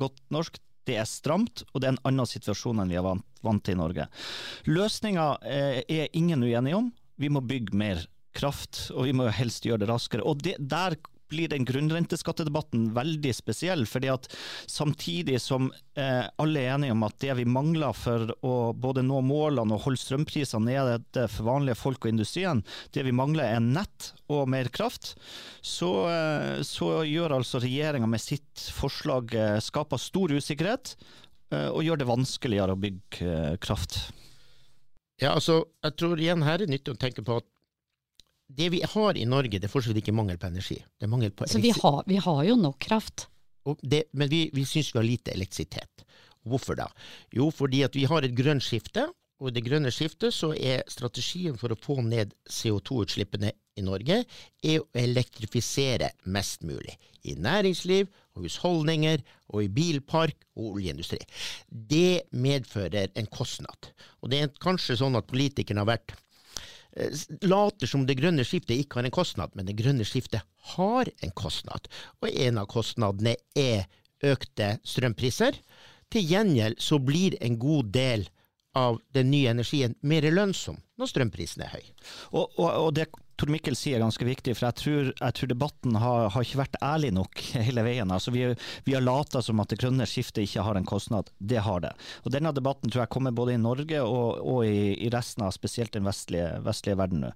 godt 0.00 0.22
norsk, 0.34 0.58
det 0.88 0.96
er 0.98 1.06
stramt, 1.06 1.62
og 1.70 1.80
det 1.80 1.88
er 1.88 1.94
en 1.94 2.04
annen 2.10 2.26
situasjon 2.26 2.82
enn 2.82 2.90
vi 2.90 2.98
er 2.98 3.06
vant, 3.06 3.26
vant 3.46 3.62
til 3.62 3.76
i 3.76 3.78
Norge. 3.78 4.08
Løsninga 4.66 5.28
eh, 5.46 5.78
er 5.86 6.18
ingen 6.18 6.42
uenige 6.42 6.78
om. 6.80 6.90
Vi 7.22 7.30
må 7.30 7.42
bygge 7.46 7.78
mer 7.78 8.02
kraft, 8.34 8.88
og 8.90 9.06
vi 9.06 9.14
må 9.14 9.28
helst 9.30 9.66
gjøre 9.68 9.84
det 9.84 9.90
raskere. 9.92 10.26
Og 10.26 10.42
det, 10.42 10.56
der 10.58 10.96
blir 11.32 11.50
den 11.52 11.66
grunnrenteskattedebatten 11.68 12.90
veldig 12.96 13.32
spesiell. 13.34 13.86
fordi 13.88 14.12
at 14.12 14.28
samtidig 14.70 15.40
som 15.40 15.70
eh, 15.98 16.28
alle 16.36 16.60
er 16.60 16.76
enige 16.76 16.94
om 16.94 17.02
at 17.06 17.18
det 17.24 17.36
vi 17.40 17.46
mangler 17.48 17.96
for 17.96 18.34
å 18.44 18.54
både 18.76 19.04
nå 19.06 19.20
målene 19.26 19.76
og 19.76 19.86
holde 19.86 20.02
strømprisene 20.02 20.68
nede 20.68 21.26
for 21.32 21.48
vanlige 21.48 21.80
folk 21.80 22.04
og 22.04 22.12
industrien, 22.12 22.62
det 22.92 23.06
vi 23.06 23.16
mangler 23.16 23.56
er 23.56 23.64
nett 23.64 24.12
og 24.32 24.48
mer 24.52 24.70
kraft, 24.72 25.14
så, 25.60 25.92
eh, 26.12 26.62
så 26.66 27.02
gjør 27.08 27.38
altså 27.38 27.62
regjeringa 27.62 28.08
med 28.10 28.22
sitt 28.22 28.68
forslag 28.76 29.34
eh, 29.34 29.58
skaper 29.62 30.00
stor 30.00 30.32
usikkerhet 30.32 30.96
eh, 31.52 31.68
og 31.68 31.84
gjør 31.86 32.02
det 32.02 32.10
vanskeligere 32.10 32.76
å 32.76 32.82
bygge 32.82 33.28
eh, 33.28 33.56
kraft. 33.62 34.00
Ja, 35.22 35.36
altså, 35.36 35.62
jeg 35.84 35.98
tror 36.00 36.20
igjen 36.20 36.42
her 36.42 36.62
er 36.62 36.70
nyttig 36.70 36.94
å 36.94 36.98
tenke 36.98 37.22
på 37.26 37.38
at 37.38 37.48
det 38.56 38.68
vi 38.74 38.82
har 38.94 39.18
i 39.18 39.24
Norge, 39.28 39.58
det 39.58 39.68
er 39.68 39.72
fortsatt 39.72 39.98
ikke 39.98 40.14
mangel 40.16 40.38
på 40.40 40.50
energi. 40.50 40.78
Det 40.98 41.06
er 41.06 41.12
mangel 41.12 41.32
på 41.34 41.48
Så 41.48 41.62
vi 41.62 41.72
har, 41.76 42.02
vi 42.06 42.18
har 42.20 42.42
jo 42.48 42.56
nok 42.60 42.78
kraft. 42.82 43.28
og 43.64 43.78
det, 43.82 44.04
Men 44.12 44.28
vi, 44.28 44.50
vi 44.52 44.64
syns 44.64 44.92
vi 44.94 44.98
har 44.98 45.06
lite 45.06 45.32
elektrisitet. 45.32 46.04
Hvorfor 46.42 46.74
da? 46.74 46.88
Jo, 47.32 47.50
fordi 47.50 47.82
at 47.86 47.94
vi 47.94 48.04
har 48.10 48.22
et 48.22 48.34
grønt 48.34 48.62
skifte, 48.62 49.06
og 49.42 49.50
i 49.50 49.54
det 49.56 49.64
grønne 49.66 49.90
skiftet 49.90 50.34
så 50.34 50.52
er 50.54 50.84
strategien 50.90 51.56
for 51.58 51.74
å 51.74 51.78
få 51.78 51.98
ned 52.06 52.34
CO2-utslippene 52.46 53.50
i 53.78 53.82
Norge 53.82 54.20
er 54.22 54.76
å 54.78 54.86
elektrifisere 54.98 56.12
mest 56.30 56.62
mulig. 56.66 56.94
I 57.26 57.34
næringsliv 57.40 58.10
og 58.36 58.46
husholdninger 58.46 59.22
og 59.50 59.64
i 59.64 59.70
bilpark 59.72 60.46
og 60.54 60.76
oljeindustri. 60.76 61.18
Det 61.68 62.28
medfører 62.30 63.10
en 63.18 63.30
kostnad. 63.34 63.90
Og 64.22 64.30
det 64.30 64.42
er 64.42 64.54
kanskje 64.62 65.00
sånn 65.00 65.18
at 65.18 65.30
politikerne 65.30 65.82
har 65.82 65.90
vært 65.94 66.14
later 67.40 67.88
som 67.88 68.04
det 68.06 68.18
grønne 68.20 68.44
skiftet 68.44 68.82
ikke 68.82 69.00
har 69.00 69.08
en 69.08 69.14
kostnad, 69.14 69.54
men 69.56 69.68
det 69.68 69.78
grønne 69.78 70.04
skiftet 70.04 70.44
har 70.76 71.08
en 71.24 71.34
kostnad. 71.36 71.88
Og 72.20 72.28
en 72.30 72.60
av 72.60 72.68
kostnadene 72.70 73.36
er 73.58 73.88
økte 74.22 74.76
strømpriser. 74.86 75.56
Til 76.12 76.28
gjengjeld 76.28 76.80
så 76.82 77.00
blir 77.00 77.38
en 77.40 77.58
god 77.58 77.92
del 77.94 78.28
av 78.76 79.00
den 79.12 79.30
nye 79.32 79.52
energien 79.52 79.96
mer 80.00 80.24
lønnsom 80.32 80.78
når 81.00 81.10
strømprisen 81.10 81.64
er 81.64 81.74
høy. 81.74 81.84
Og, 82.32 82.52
og, 82.56 82.68
og 82.68 82.90
det 82.96 83.10
Tor 83.40 83.50
Mikkel 83.52 83.76
sier 83.78 83.98
er 83.98 84.04
ganske 84.04 84.26
viktig, 84.26 84.54
for 84.56 84.68
jeg 84.68 84.78
tror, 84.78 85.10
jeg 85.12 85.36
tror 85.38 85.50
debatten 85.50 85.96
har, 85.98 86.28
har 86.34 86.46
ikke 86.46 86.60
vært 86.60 86.78
ærlig 86.84 87.12
nok 87.16 87.42
hele 87.68 87.84
veien. 87.86 88.12
Altså, 88.14 88.32
vi, 88.34 88.44
vi 88.86 88.96
har 88.96 89.04
lata 89.04 89.42
som 89.44 89.62
at 89.62 89.72
det 89.72 89.80
grønne 89.82 90.06
skiftet 90.08 90.44
ikke 90.46 90.64
har 90.66 90.78
en 90.78 90.88
kostnad. 90.88 91.32
Det 91.38 91.62
har 91.66 91.82
det. 91.84 91.92
Og 92.22 92.34
Denne 92.34 92.52
debatten 92.54 92.92
tror 92.92 93.04
jeg 93.04 93.12
kommer 93.14 93.34
både 93.36 93.56
i 93.56 93.60
Norge 93.62 94.02
og, 94.04 94.42
og 94.42 94.66
i, 94.68 94.94
i, 94.94 95.10
resten 95.12 95.46
av 95.46 95.54
spesielt 95.56 95.94
den 95.96 96.06
vestlige, 96.08 96.48
vestlige 96.64 96.98
verden 97.00 97.26
nå. 97.26 97.32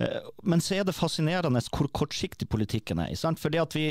Eh, 0.00 0.30
Men 0.42 0.62
så 0.64 0.78
er 0.78 0.86
det 0.88 0.96
fascinerende 0.96 1.62
hvor 1.70 1.90
kortsiktig 1.94 2.48
politikken 2.50 3.02
er. 3.02 3.14
Sant? 3.18 3.40
Fordi 3.42 3.60
at 3.60 3.76
vi, 3.76 3.86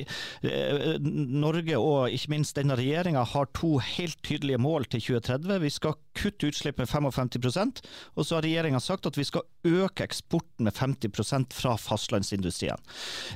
eh, 0.47 0.95
Norge 0.99 1.77
og 1.79 2.13
ikke 2.13 2.33
minst 2.35 2.57
denne 2.57 2.77
regjeringa 2.79 3.25
har 3.33 3.49
to 3.57 3.77
helt 3.83 4.19
tydelige 4.25 4.62
mål 4.62 4.88
til 4.89 5.03
2030. 5.12 5.59
Vi 5.65 5.73
skal 5.73 5.97
kutte 6.19 6.49
utslipp 6.49 6.79
med 6.81 6.89
55% 6.89 7.79
og 8.15 8.25
så 8.25 8.38
har 8.38 8.45
regjeringa 8.45 8.79
sagt 8.83 9.07
at 9.07 9.17
vi 9.17 9.25
skal 9.27 9.45
øke 9.67 10.03
eksporten 10.05 10.67
med 10.67 10.75
50 10.75 11.48
fra 11.55 11.75
fastlandsindustrien. 11.79 12.79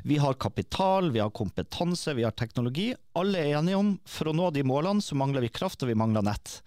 Vi 0.04 0.18
har 0.22 0.34
kapital, 0.34 1.12
vi 1.12 1.22
har 1.24 1.34
kompetanse, 1.36 2.14
vi 2.14 2.26
har 2.26 2.36
teknologi. 2.38 2.92
Alle 3.18 3.40
er 3.42 3.60
enige 3.60 3.80
om 3.80 3.94
for 4.10 4.30
å 4.30 4.36
nå 4.36 4.50
de 4.56 4.66
målene 4.68 5.04
så 5.04 5.18
mangler 5.20 5.46
vi 5.46 5.54
kraft 5.54 5.84
og 5.84 5.92
vi 5.92 5.98
mangler 6.00 6.26
nett. 6.26 6.60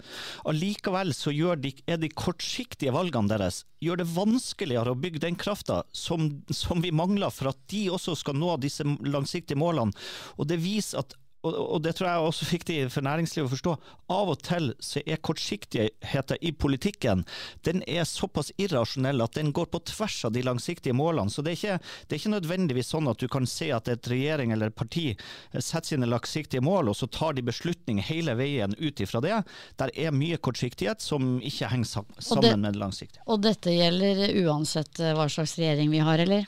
Allikevel 0.47 1.15
så 1.17 1.35
de, 1.61 1.73
er 1.87 2.01
de 2.03 2.13
kortsiktige 2.13 2.95
valgene 2.95 3.33
deres 3.33 3.65
gjør 3.83 4.01
det 4.01 4.09
vanskeligere 4.15 4.95
å 4.95 4.99
bygge 4.99 5.23
den 5.27 5.37
krafta 5.39 5.83
som, 5.93 6.29
som 6.49 6.81
vi 6.85 6.95
mangler 6.95 7.33
for 7.35 7.53
at 7.53 7.61
de 7.73 7.87
også 7.93 8.17
skal 8.23 8.39
nå 8.39 8.57
disse 8.63 8.87
langsiktige 8.87 9.59
målene. 9.61 9.95
Og 10.41 10.49
det 10.51 10.61
viser 10.63 11.03
at 11.03 11.17
og 11.55 11.83
det 11.85 11.95
tror 11.97 12.09
jeg 12.09 12.19
er 12.19 12.31
også 12.31 12.49
viktig 12.51 12.79
for 12.91 13.07
næringslivet 13.07 13.49
å 13.49 13.55
forstå, 13.55 13.77
av 14.17 14.33
og 14.33 14.43
til 14.47 14.73
så 14.83 15.03
er 15.07 15.23
kortsiktigheten 15.23 16.43
i 16.43 16.53
politikken 16.53 17.25
den 17.67 17.83
er 17.89 18.05
såpass 18.09 18.53
irrasjonell 18.61 19.23
at 19.25 19.37
den 19.39 19.53
går 19.55 19.69
på 19.73 19.81
tvers 19.91 20.19
av 20.29 20.35
de 20.35 20.43
langsiktige 20.47 20.95
målene. 20.97 21.31
Så 21.31 21.43
det 21.43 21.55
er, 21.55 21.59
ikke, 21.59 21.79
det 22.07 22.17
er 22.17 22.21
ikke 22.21 22.35
nødvendigvis 22.35 22.93
sånn 22.95 23.11
at 23.11 23.23
du 23.23 23.29
kan 23.33 23.49
se 23.51 23.71
at 23.75 23.91
et 23.93 24.11
regjering 24.11 24.55
eller 24.55 24.73
et 24.73 24.79
parti 24.79 25.07
setter 25.55 25.95
sine 25.95 26.11
langsiktige 26.11 26.65
mål, 26.65 26.93
og 26.93 26.99
så 26.99 27.09
tar 27.13 27.37
de 27.37 27.47
beslutninger 27.47 28.07
hele 28.07 28.37
veien 28.39 28.77
ut 28.79 29.03
ifra 29.03 29.23
det. 29.25 29.41
Der 29.81 29.95
er 29.95 30.15
mye 30.15 30.39
kortsiktighet 30.39 31.05
som 31.05 31.37
ikke 31.41 31.71
henger 31.73 31.93
sammen 31.93 32.45
det, 32.45 32.57
med 32.57 32.77
det 32.77 32.83
langsiktige. 32.83 33.25
Og 33.27 33.43
dette 33.45 33.75
gjelder 33.75 34.27
uansett 34.47 35.01
eh, 35.03 35.15
hva 35.17 35.29
slags 35.33 35.57
regjering 35.61 35.93
vi 35.93 36.05
har, 36.05 36.23
eller? 36.23 36.47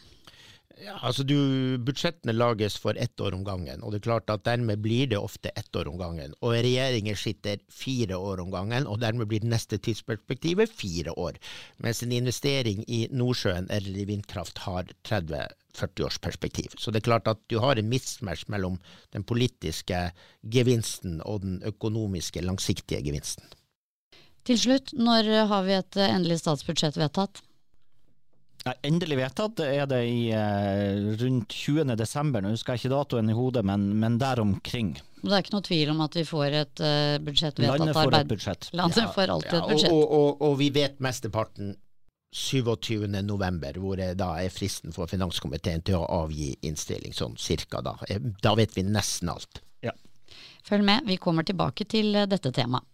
Ja, 0.88 0.94
altså 1.05 1.24
du, 1.27 1.37
Budsjettene 1.85 2.33
lages 2.33 2.79
for 2.81 2.96
ett 2.96 3.20
år 3.20 3.35
om 3.37 3.42
gangen, 3.44 3.83
og 3.85 3.92
det 3.92 3.98
er 3.98 4.07
klart 4.07 4.31
at 4.33 4.46
dermed 4.46 4.81
blir 4.81 5.11
det 5.11 5.18
ofte 5.20 5.51
ett 5.53 5.77
år 5.77 5.90
om 5.90 5.98
gangen. 6.01 6.33
Og 6.40 6.55
regjeringer 6.57 7.18
sitter 7.18 7.61
fire 7.68 8.16
år 8.16 8.40
om 8.40 8.48
gangen, 8.55 8.87
og 8.88 9.03
dermed 9.03 9.29
blir 9.29 9.42
det 9.44 9.51
neste 9.53 9.77
tidsperspektivet 9.85 10.72
fire 10.72 11.12
år. 11.20 11.37
Mens 11.85 12.01
en 12.03 12.14
investering 12.16 12.81
i 12.88 13.03
Nordsjøen 13.12 13.68
eller 13.74 14.01
i 14.01 14.07
vindkraft 14.09 14.62
har 14.64 14.88
30-40 15.11 16.07
års 16.07 16.18
perspektiv. 16.24 16.72
Så 16.81 16.94
det 16.94 17.03
er 17.03 17.11
klart 17.11 17.29
at 17.29 17.42
du 17.53 17.59
har 17.61 17.77
en 17.77 17.92
mismatch 17.92 18.46
mellom 18.48 18.81
den 19.12 19.29
politiske 19.29 20.07
gevinsten 20.40 21.20
og 21.29 21.44
den 21.44 21.61
økonomiske, 21.68 22.40
langsiktige 22.48 23.05
gevinsten. 23.05 23.44
Til 24.48 24.57
slutt, 24.57 24.96
når 24.96 25.29
har 25.53 25.68
vi 25.68 25.77
et 25.77 26.01
endelig 26.09 26.40
statsbudsjett 26.40 26.96
vedtatt? 26.96 27.42
Endelig 28.85 29.16
vedtatt 29.21 29.61
er 29.64 29.87
det 29.88 30.01
i 30.11 30.29
eh, 30.35 30.99
rundt 31.21 31.55
20. 31.55 31.94
desember. 31.97 32.42
Nå 32.42 32.53
husker 32.53 32.75
jeg 32.75 32.83
ikke 32.83 32.94
datoen 32.97 33.31
i 33.31 33.37
hodet, 33.37 33.62
men, 33.64 33.87
men 34.01 34.18
der 34.21 34.42
omkring. 34.42 34.97
Det 35.23 35.31
er 35.33 35.44
ikke 35.44 35.55
noe 35.55 35.66
tvil 35.66 35.92
om 35.94 36.03
at 36.05 36.16
vi 36.18 36.25
får 36.27 36.57
et 36.59 36.83
uh, 36.85 37.16
budsjett 37.23 37.59
vedtatt. 37.59 37.81
Landet 37.81 37.97
får 37.97 38.16
et 38.18 38.33
budsjett. 38.33 38.68
Landet 38.77 39.03
ja, 39.03 39.12
får 39.14 39.35
alltid 39.35 39.55
ja, 39.55 39.62
et 39.62 39.73
budsjett. 39.73 39.94
Og, 39.94 40.03
og, 40.03 40.18
og, 40.18 40.42
og, 40.49 40.59
vi 40.61 40.68
vet 40.75 40.99
mesteparten 41.05 41.73
27. 42.35 43.07
november, 43.25 43.79
hvor 43.81 43.97
det 43.97 44.12
da 44.21 44.35
er 44.42 44.53
fristen 44.53 44.92
for 44.92 45.09
finanskomiteen 45.11 45.83
til 45.87 46.03
å 46.03 46.05
avgi 46.21 46.53
innstilling, 46.66 47.16
sånn 47.16 47.38
cirka 47.40 47.81
da. 47.85 47.97
Eh, 48.09 48.21
da 48.42 48.55
vet 48.59 48.77
vi 48.77 48.85
nesten 48.85 49.33
alt. 49.33 49.62
Ja. 49.85 49.94
Følg 50.66 50.85
med, 50.85 51.09
vi 51.09 51.16
kommer 51.23 51.47
tilbake 51.49 51.88
til 51.88 52.14
eh, 52.14 52.29
dette 52.29 52.53
temaet. 52.55 52.85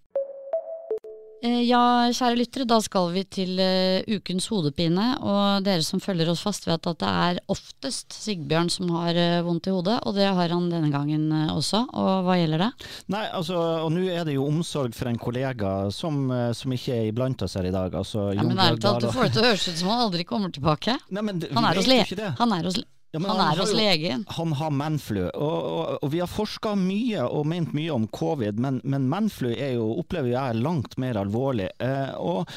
Eh, 1.44 1.60
ja, 1.68 2.08
kjære 2.08 2.38
lyttere, 2.38 2.64
da 2.64 2.78
skal 2.80 3.10
vi 3.12 3.22
til 3.28 3.58
uh, 3.60 4.00
ukens 4.16 4.46
hodepine. 4.48 5.10
Og 5.20 5.66
dere 5.66 5.84
som 5.84 6.00
følger 6.00 6.30
oss 6.32 6.40
fast, 6.44 6.64
vet 6.64 6.88
at 6.88 7.02
det 7.02 7.10
er 7.10 7.40
oftest 7.52 8.16
Sigbjørn 8.16 8.70
som 8.72 8.88
har 8.96 9.18
uh, 9.18 9.42
vondt 9.44 9.68
i 9.68 9.74
hodet. 9.74 9.98
Og 10.08 10.16
det 10.16 10.30
har 10.30 10.54
han 10.54 10.70
denne 10.72 10.88
gangen 10.94 11.26
uh, 11.34 11.52
også. 11.52 11.82
Og 11.92 12.24
hva 12.24 12.38
gjelder 12.40 12.64
det? 12.64 12.70
Nei, 13.12 13.26
altså, 13.28 13.60
og 13.84 13.92
nå 13.92 14.06
er 14.08 14.24
det 14.24 14.38
jo 14.38 14.48
omsorg 14.48 14.96
for 14.96 15.12
en 15.12 15.20
kollega 15.20 15.74
som, 15.92 16.32
som 16.56 16.72
ikke 16.72 16.96
er 16.96 17.10
iblant 17.10 17.44
oss 17.44 17.58
her 17.60 17.68
i 17.68 17.74
dag. 17.74 17.92
Altså, 17.92 18.30
ja, 18.32 18.46
men 18.46 18.64
ærlig 18.64 18.80
talt, 18.80 19.04
du 19.04 19.12
får 19.12 19.28
det 19.28 19.36
til 19.36 19.44
å 19.44 19.48
høres 19.50 19.68
ut 19.68 19.82
som 19.82 19.92
han 19.92 20.04
aldri 20.08 20.28
kommer 20.28 20.54
tilbake. 20.54 20.96
Nei, 21.12 21.28
men, 21.28 21.44
han, 21.44 21.68
er 21.68 21.82
hos 21.82 21.90
le 21.90 22.00
han 22.40 22.56
er 22.56 22.70
hos 22.70 22.80
ja, 23.22 23.30
han, 23.30 23.38
han, 23.38 23.52
er 23.52 23.62
hos 23.62 23.72
legen. 23.76 24.24
Han 24.34 24.52
har 24.58 24.74
menflu. 24.74 25.22
Og, 25.28 25.54
og, 25.70 25.94
og, 26.00 26.10
vi 26.10 26.20
har 26.22 26.30
forska 26.30 26.74
mye 26.78 27.22
og 27.28 27.46
ment 27.46 27.74
mye 27.76 27.94
om 27.94 28.08
covid, 28.10 28.58
men, 28.60 28.80
men 28.82 29.06
menflu 29.10 29.52
er 29.54 29.76
jo, 29.76 29.92
opplever 30.02 30.32
jeg 30.34 30.60
langt 30.64 30.98
mer 30.98 31.20
alvorlig. 31.20 31.70
Eh, 31.78 32.12
og 32.18 32.50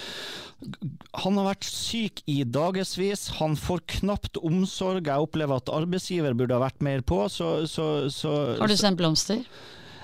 han 1.21 1.37
har 1.37 1.51
vært 1.51 1.67
syk 1.69 2.23
i 2.25 2.39
dagevis, 2.41 3.27
han 3.37 3.53
får 3.59 3.83
knapt 3.99 4.41
omsorg. 4.41 5.05
Jeg 5.05 5.27
opplever 5.27 5.61
at 5.61 5.69
arbeidsgiver 5.69 6.33
burde 6.37 6.57
ha 6.57 6.63
vært 6.65 6.81
mer 6.85 7.05
på. 7.05 7.21
Så, 7.29 7.67
så, 7.69 8.07
så, 8.13 8.33
har 8.57 8.71
du 8.71 8.77
sendt 8.79 8.97
blomster? 8.97 9.45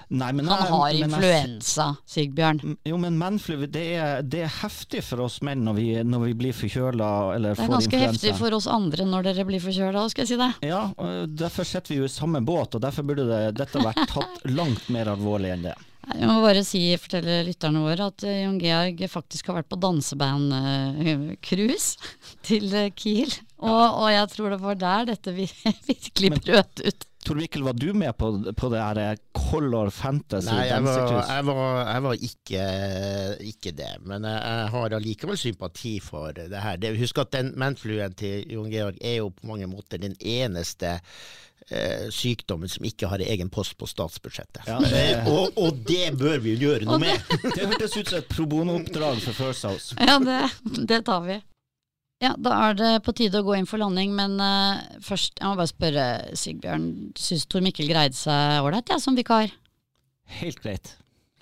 Nei, 0.09 0.31
han 0.33 0.49
har 0.49 0.65
har 0.69 0.97
influensa, 0.97 1.87
Sigbjørn. 2.09 2.75
Jo, 2.87 2.97
men 3.01 3.17
mannflu 3.19 3.67
det 3.67 3.85
er, 3.97 4.23
det 4.25 4.43
er, 4.47 4.51
heftig 4.63 5.03
for 5.05 5.25
oss 5.25 5.39
menn 5.45 5.63
når 5.65 5.79
vi, 5.79 5.87
når 6.07 6.25
vi 6.27 6.33
blir 6.43 6.57
forkjøla 6.57 7.09
eller 7.35 7.57
får 7.57 7.67
influensa. 7.67 7.89
Det 7.89 7.95
er 7.97 8.03
ganske 8.03 8.07
heftig 8.07 8.35
for 8.41 8.59
oss 8.59 8.67
andre 8.71 9.07
når 9.09 9.21
dere 9.29 9.47
blir 9.47 9.63
forkjøla, 9.63 10.01
skal 10.11 10.25
jeg 10.25 10.33
si 10.33 10.41
det. 10.41 10.51
Ja, 10.69 10.83
derfor 11.27 11.67
sitter 11.67 11.95
vi 11.95 12.01
jo 12.01 12.09
i 12.09 12.13
samme 12.13 12.39
båt, 12.45 12.75
og 12.75 12.83
derfor 12.83 13.01
burde 13.07 13.25
det, 13.29 13.41
dette 13.59 13.77
vært 13.83 14.05
tatt 14.11 14.35
langt 14.51 14.85
mer 14.93 15.05
alvorlig 15.13 15.49
enn 15.55 15.67
det. 15.69 15.77
Jeg 16.03 16.27
må 16.27 16.41
bare 16.43 16.65
si, 16.67 16.81
fortelle 16.99 17.45
lytterne 17.47 17.79
våre 17.85 18.09
at 18.11 18.19
eh, 18.27 18.41
Jon 18.43 18.59
Georg 18.59 18.99
faktisk 19.07 19.47
har 19.47 19.55
vært 19.61 19.71
på 19.71 19.79
danseband-cruise 19.85 21.89
til 22.47 22.65
eh, 22.75 22.91
Kiel. 22.91 23.31
Og, 23.63 23.87
og, 23.87 24.11
jeg 24.11 24.27
tror 24.33 24.47
det 24.51 24.59
var 24.65 24.75
der 24.81 25.07
dette 25.13 25.31
virkelig 25.37 26.29
brøt 26.41 26.75
ut. 26.83 27.01
Tor 27.23 27.39
Mikkel, 27.39 27.63
var 27.63 27.73
du 27.73 27.93
med 27.95 28.11
på, 28.17 28.29
på 28.57 28.69
det 28.73 28.81
her 28.81 28.99
eh, 28.99 29.21
Color 29.37 29.89
Fantasy 29.93 30.51
Nei, 30.51 30.65
jeg 30.67 30.83
var, 30.83 31.13
jeg 31.29 31.45
var, 31.47 31.77
jeg 31.87 32.03
var 32.05 32.25
ikke, 32.27 32.65
ikke, 33.51 33.73
det. 33.77 33.93
Men 34.03 34.27
jeg, 34.27 34.41
jeg 34.43 34.73
har 34.75 34.97
allikevel 34.97 35.39
sympati 35.39 35.93
for 36.03 36.35
det 36.35 36.51
her. 36.51 36.81
Det, 36.81 36.93
husk 36.99 37.23
at 37.23 37.31
den 37.35 37.53
manfluen 37.59 38.15
til 38.19 38.51
Jon 38.51 38.69
Georg 38.71 38.99
er 39.01 39.21
jo 39.21 39.31
på 39.37 39.47
mange 39.53 39.69
måter 39.71 40.01
den 40.03 40.17
eneste 40.19 40.97
eh, 41.69 42.09
sykdommen 42.11 42.71
som 42.71 42.85
ikke 42.87 43.07
har 43.11 43.23
egen 43.23 43.51
post 43.53 43.77
på 43.79 43.87
statsbudsjettet. 43.87 44.67
Ja, 44.67 44.81
det... 44.83 45.23
og, 45.31 45.55
og, 45.55 45.79
det 45.87 46.11
bør 46.19 46.43
vi 46.43 46.57
jo 46.57 46.67
gjøre 46.67 46.89
noe 46.89 46.99
med! 47.03 47.33
det 47.55 47.69
hørtes 47.71 47.97
ut 47.97 48.11
som 48.11 48.19
et 48.19 48.29
pro 48.31 48.49
bono-oppdrag 48.51 49.23
for 49.23 49.39
First 49.39 49.69
House. 49.69 49.97
Ja, 49.99 50.19
det, 50.19 50.43
det 50.91 51.03
tar 51.07 51.23
vi. 51.29 51.39
Ja, 52.23 52.31
da 52.39 52.55
er 52.69 52.75
det 52.79 52.91
på 53.03 53.11
tide 53.17 53.41
å 53.41 53.45
gå 53.45 53.57
inn 53.57 53.67
for 53.67 53.81
landing, 53.81 54.13
men 54.15 54.37
uh, 54.39 54.79
først, 55.03 55.35
jeg 55.41 55.49
må 55.49 55.57
bare 55.59 55.71
spørre 55.71 56.05
Sigbjørn. 56.39 56.85
Syns 57.19 57.43
Tor 57.51 57.63
Mikkel 57.65 57.89
greide 57.89 58.15
seg 58.15 58.63
ålreit, 58.63 58.87
ja, 58.93 58.99
som 59.03 59.17
vikar? 59.17 59.51
Helt 60.39 60.61
greit. 60.63 60.93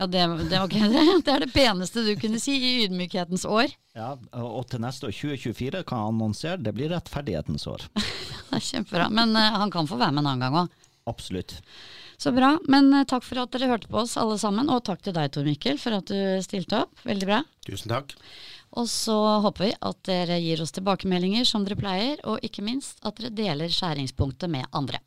Ja, 0.01 0.07
det, 0.09 0.23
det, 0.49 0.57
okay. 0.63 0.87
det, 1.25 1.29
er 1.29 1.43
det 1.45 1.51
peneste 1.53 2.01
du 2.01 2.15
kunne 2.17 2.41
si 2.41 2.55
i 2.57 2.73
ydmykhetens 2.87 3.45
år. 3.45 3.69
Ja, 3.93 4.15
og 4.33 4.63
til 4.71 4.81
neste 4.81 5.11
år, 5.11 5.13
2024, 5.13 5.83
kan 5.85 6.01
jeg 6.01 6.13
annonsere 6.15 6.61
det 6.65 6.73
blir 6.73 6.89
rettferdighetens 6.89 7.67
år. 7.69 7.85
det 8.49 8.57
er 8.57 8.65
Kjempebra. 8.71 9.11
Men 9.13 9.37
uh, 9.37 9.61
han 9.61 9.73
kan 9.73 9.89
få 9.89 10.01
være 10.01 10.15
med 10.17 10.25
en 10.25 10.31
annen 10.31 10.47
gang 10.47 10.63
òg. 10.63 10.87
Absolutt. 11.11 11.59
Så 12.21 12.33
bra. 12.33 12.55
Men 12.65 12.89
uh, 12.95 13.03
takk 13.05 13.27
for 13.27 13.43
at 13.43 13.53
dere 13.53 13.69
hørte 13.69 13.91
på 13.91 14.01
oss 14.01 14.17
alle 14.17 14.41
sammen, 14.41 14.73
og 14.73 14.81
takk 14.89 15.05
til 15.05 15.13
deg 15.13 15.29
Tor 15.35 15.45
Mikkel 15.45 15.77
for 15.81 16.01
at 16.01 16.09
du 16.09 16.41
stilte 16.41 16.81
opp. 16.87 17.05
Veldig 17.05 17.29
bra. 17.29 17.43
Tusen 17.69 17.93
takk. 17.93 18.17
Og 18.71 18.88
så 18.88 19.15
håper 19.43 19.65
vi 19.65 19.71
at 19.89 19.99
dere 20.07 20.39
gir 20.39 20.62
oss 20.63 20.71
tilbakemeldinger 20.75 21.47
som 21.47 21.65
dere 21.67 21.79
pleier, 21.79 22.21
og 22.23 22.39
ikke 22.45 22.63
minst 22.63 23.03
at 23.03 23.19
dere 23.19 23.34
deler 23.36 23.73
skjæringspunktet 23.73 24.51
med 24.51 24.67
andre. 24.71 25.03